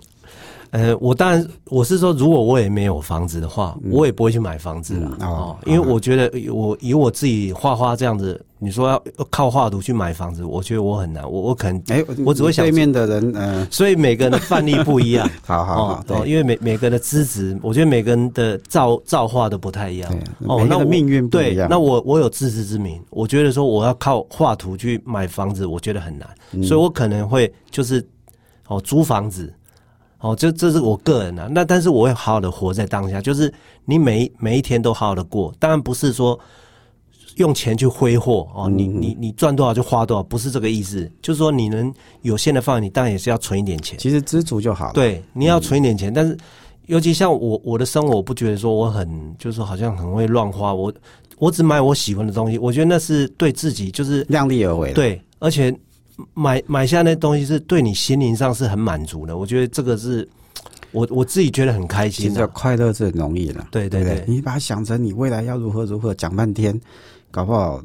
[0.74, 15.30] 呃，我当然我是说，如果我也没有房子的话，我也不会去买房子了、嗯哦哦，因为我觉得我以我自己画画这样子，你说要要靠画图去买房子，我觉得我很难，我我可能，哎，我只会想对面的人，嗯，所以每个人的范例不一样。
[15.46, 20.12] 好好好，因为每每个人的资质，我觉得每个人的造造化都不太一样。
[20.48, 28.04] 哦，那命运不一样对，那我我有自知之明，我觉得说我要靠画图去买房子，我觉得很难，嗯所以我可能会就是
[28.68, 29.54] 哦租房子。
[30.24, 33.54] 哦，这这是我个人啊，那但是我会好好的活在当下，就是
[33.84, 36.40] 你每一每一天都好好的过，当然不是说
[37.36, 44.00] 用钱去挥霍哦，你嗯你你赚多少就花多少，不是这个意思，就是说你能有限的范围，你当然也是要存一点钱。
[44.00, 44.94] 其实知足就好了。
[44.94, 46.38] 对，你要存一点钱，但是
[46.86, 50.94] 尤其像我我的生活，我不觉得说我很就是说好像很会乱花，我
[51.38, 54.94] 我只买我喜欢的东西，我觉得那是对自己就是量力而为。
[54.94, 55.76] 对，而且
[56.34, 60.28] 买买下那东西是对你心灵上是很满足的，我觉得这个是
[60.92, 63.66] 我我自己觉得很开其实心的、快乐是很容易的。
[63.72, 66.80] 对不对对对你把它想成你未来要如何如何，讲半天，
[67.32, 67.84] 搞不好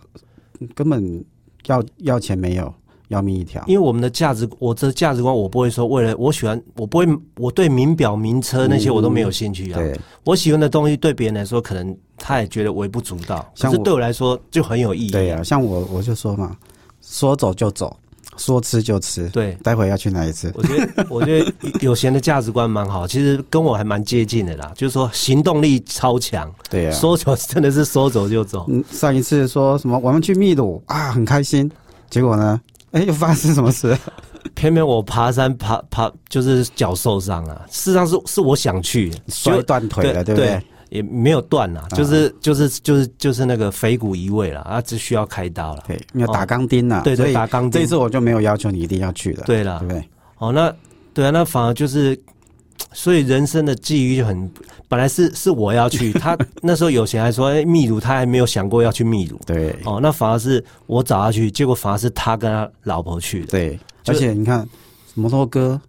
[0.74, 1.24] 根本
[1.66, 2.72] 要要钱没有，
[3.09, 3.62] 要命一条。
[3.66, 9.78] 因为我们的价值，我这价值观，我不会说为了我喜欢，我不会，我对名表、名车那些我都没有兴趣啊。
[9.78, 15.11] 对，我喜欢的东西对别人来说，可能他也觉得微不足道，可像我是对我来说就很有意义。
[15.11, 16.57] 对啊、像我我就说嘛，
[17.01, 17.97] 说走就走，
[18.39, 19.28] 说吃就吃。
[19.28, 20.51] 对，待会要去哪一次？
[20.55, 24.72] 我觉得， 我觉得有钱的价值观蛮好，其实跟我还蛮接近的啦。
[24.74, 28.64] 就是说行动力超强，对呀、说走真的是说走就走。
[28.68, 31.70] 嗯，上一次说什么我们去秘鲁啊，很开心，
[32.09, 32.59] 结果呢，
[32.93, 33.95] 哎，又发生什么事？
[34.55, 40.62] 偏偏我爬山爬爬就是脚受伤了，事实上是是我想去，摔断腿了，对不对？
[40.91, 45.84] 也没有断啦，就是就是就是就是那个腓骨移位了，啊，只需要开刀了。
[45.86, 47.97] 对，你要打钢钉了、对对，打钢钉这一次。
[47.97, 50.09] 我就没有要求你一定要去了，对了对，不对？
[50.39, 50.74] 哦，那
[51.12, 52.18] 对啊，那反而就是，
[52.93, 54.51] 所以人生的际遇就很，
[54.89, 59.39] 本来是是我要去， 他那时候有钱还说，哎，秘鲁他还没有想过要去秘鲁。
[59.45, 63.47] 对哦，那反而是我找他去，结果反而是他跟他老婆去的。
[63.49, 64.66] 对，而且你看
[65.14, 65.80] 摩托哥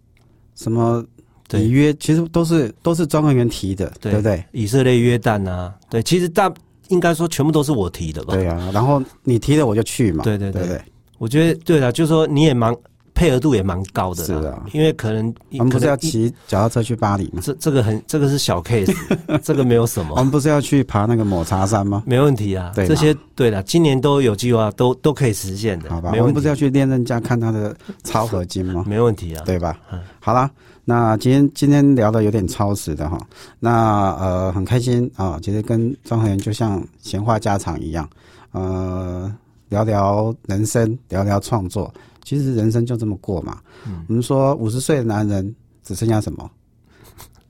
[0.55, 1.05] 什么
[1.49, 4.43] 对里约，其实都是都是专案员提的，对对不对？
[4.51, 6.51] 以色列、约旦啊，对，其实大
[6.87, 8.33] 应该说全部都是我提的吧。
[8.33, 10.81] 对啊，然后你提了我就去嘛，对对对对对？
[11.17, 12.73] 我觉得对了，就是说你也蛮
[13.13, 17.41] 配合度也蛮高的，是啊因为可能我们不是要骑脚踏车去巴黎吗？
[17.43, 18.95] 这这个很这个是小 case，
[19.43, 22.01] 这个没有什么我么，们不是要去爬那个抹茶山吗？
[22.05, 22.71] 没问题啊。
[22.73, 27.75] 对嘛这些对了，今年都有计划，都都可以实现的，好吧，我们不是要，去练人家看他的
[28.05, 28.85] 超合金吗？
[28.87, 29.43] 没问题啊。
[29.45, 29.99] 对吧嗯？
[30.21, 30.49] 好啦，
[30.89, 33.15] 那今天今天聊的有点超时的哈，
[33.59, 38.09] 那呃很开心啊，其实跟庄恒源就像闲话家常一样，
[38.53, 39.31] 呃
[39.67, 43.59] 聊聊人生，聊聊创作，其实人生就这么过嘛。
[43.85, 46.49] 嗯我们说五十岁的男人只剩下什么？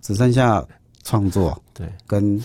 [0.02, 0.62] 只剩下
[1.06, 2.38] 创作对，跟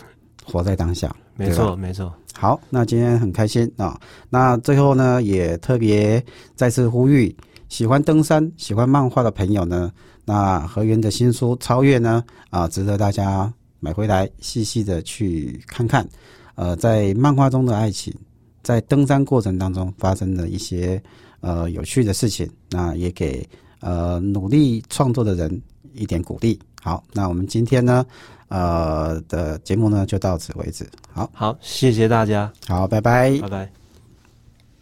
[0.45, 1.13] 活在当下。
[1.35, 2.15] 没错没错。
[2.39, 4.01] 好，那今天很开心啊。
[4.31, 6.25] 那最后呢，也特别
[6.55, 7.35] 再次呼吁，
[7.69, 9.91] 喜欢登山、喜欢漫画的朋友呢，
[10.25, 16.09] 那河源的新书《超越》呢，啊，值得大家买回来细细的去看看。
[16.55, 18.15] 呃，在漫画中的爱情，
[18.63, 21.03] 在登山过程当中发生的一些
[21.41, 23.47] 呃有趣的事情，那也给
[23.81, 25.63] 呃努力创作的人
[25.93, 26.59] 一点鼓励。
[26.81, 28.07] 好，那我们今天呢，
[28.49, 30.89] 呃的节目呢就到此为止。
[31.13, 33.84] 好，好，谢谢大家，好，拜拜拜拜。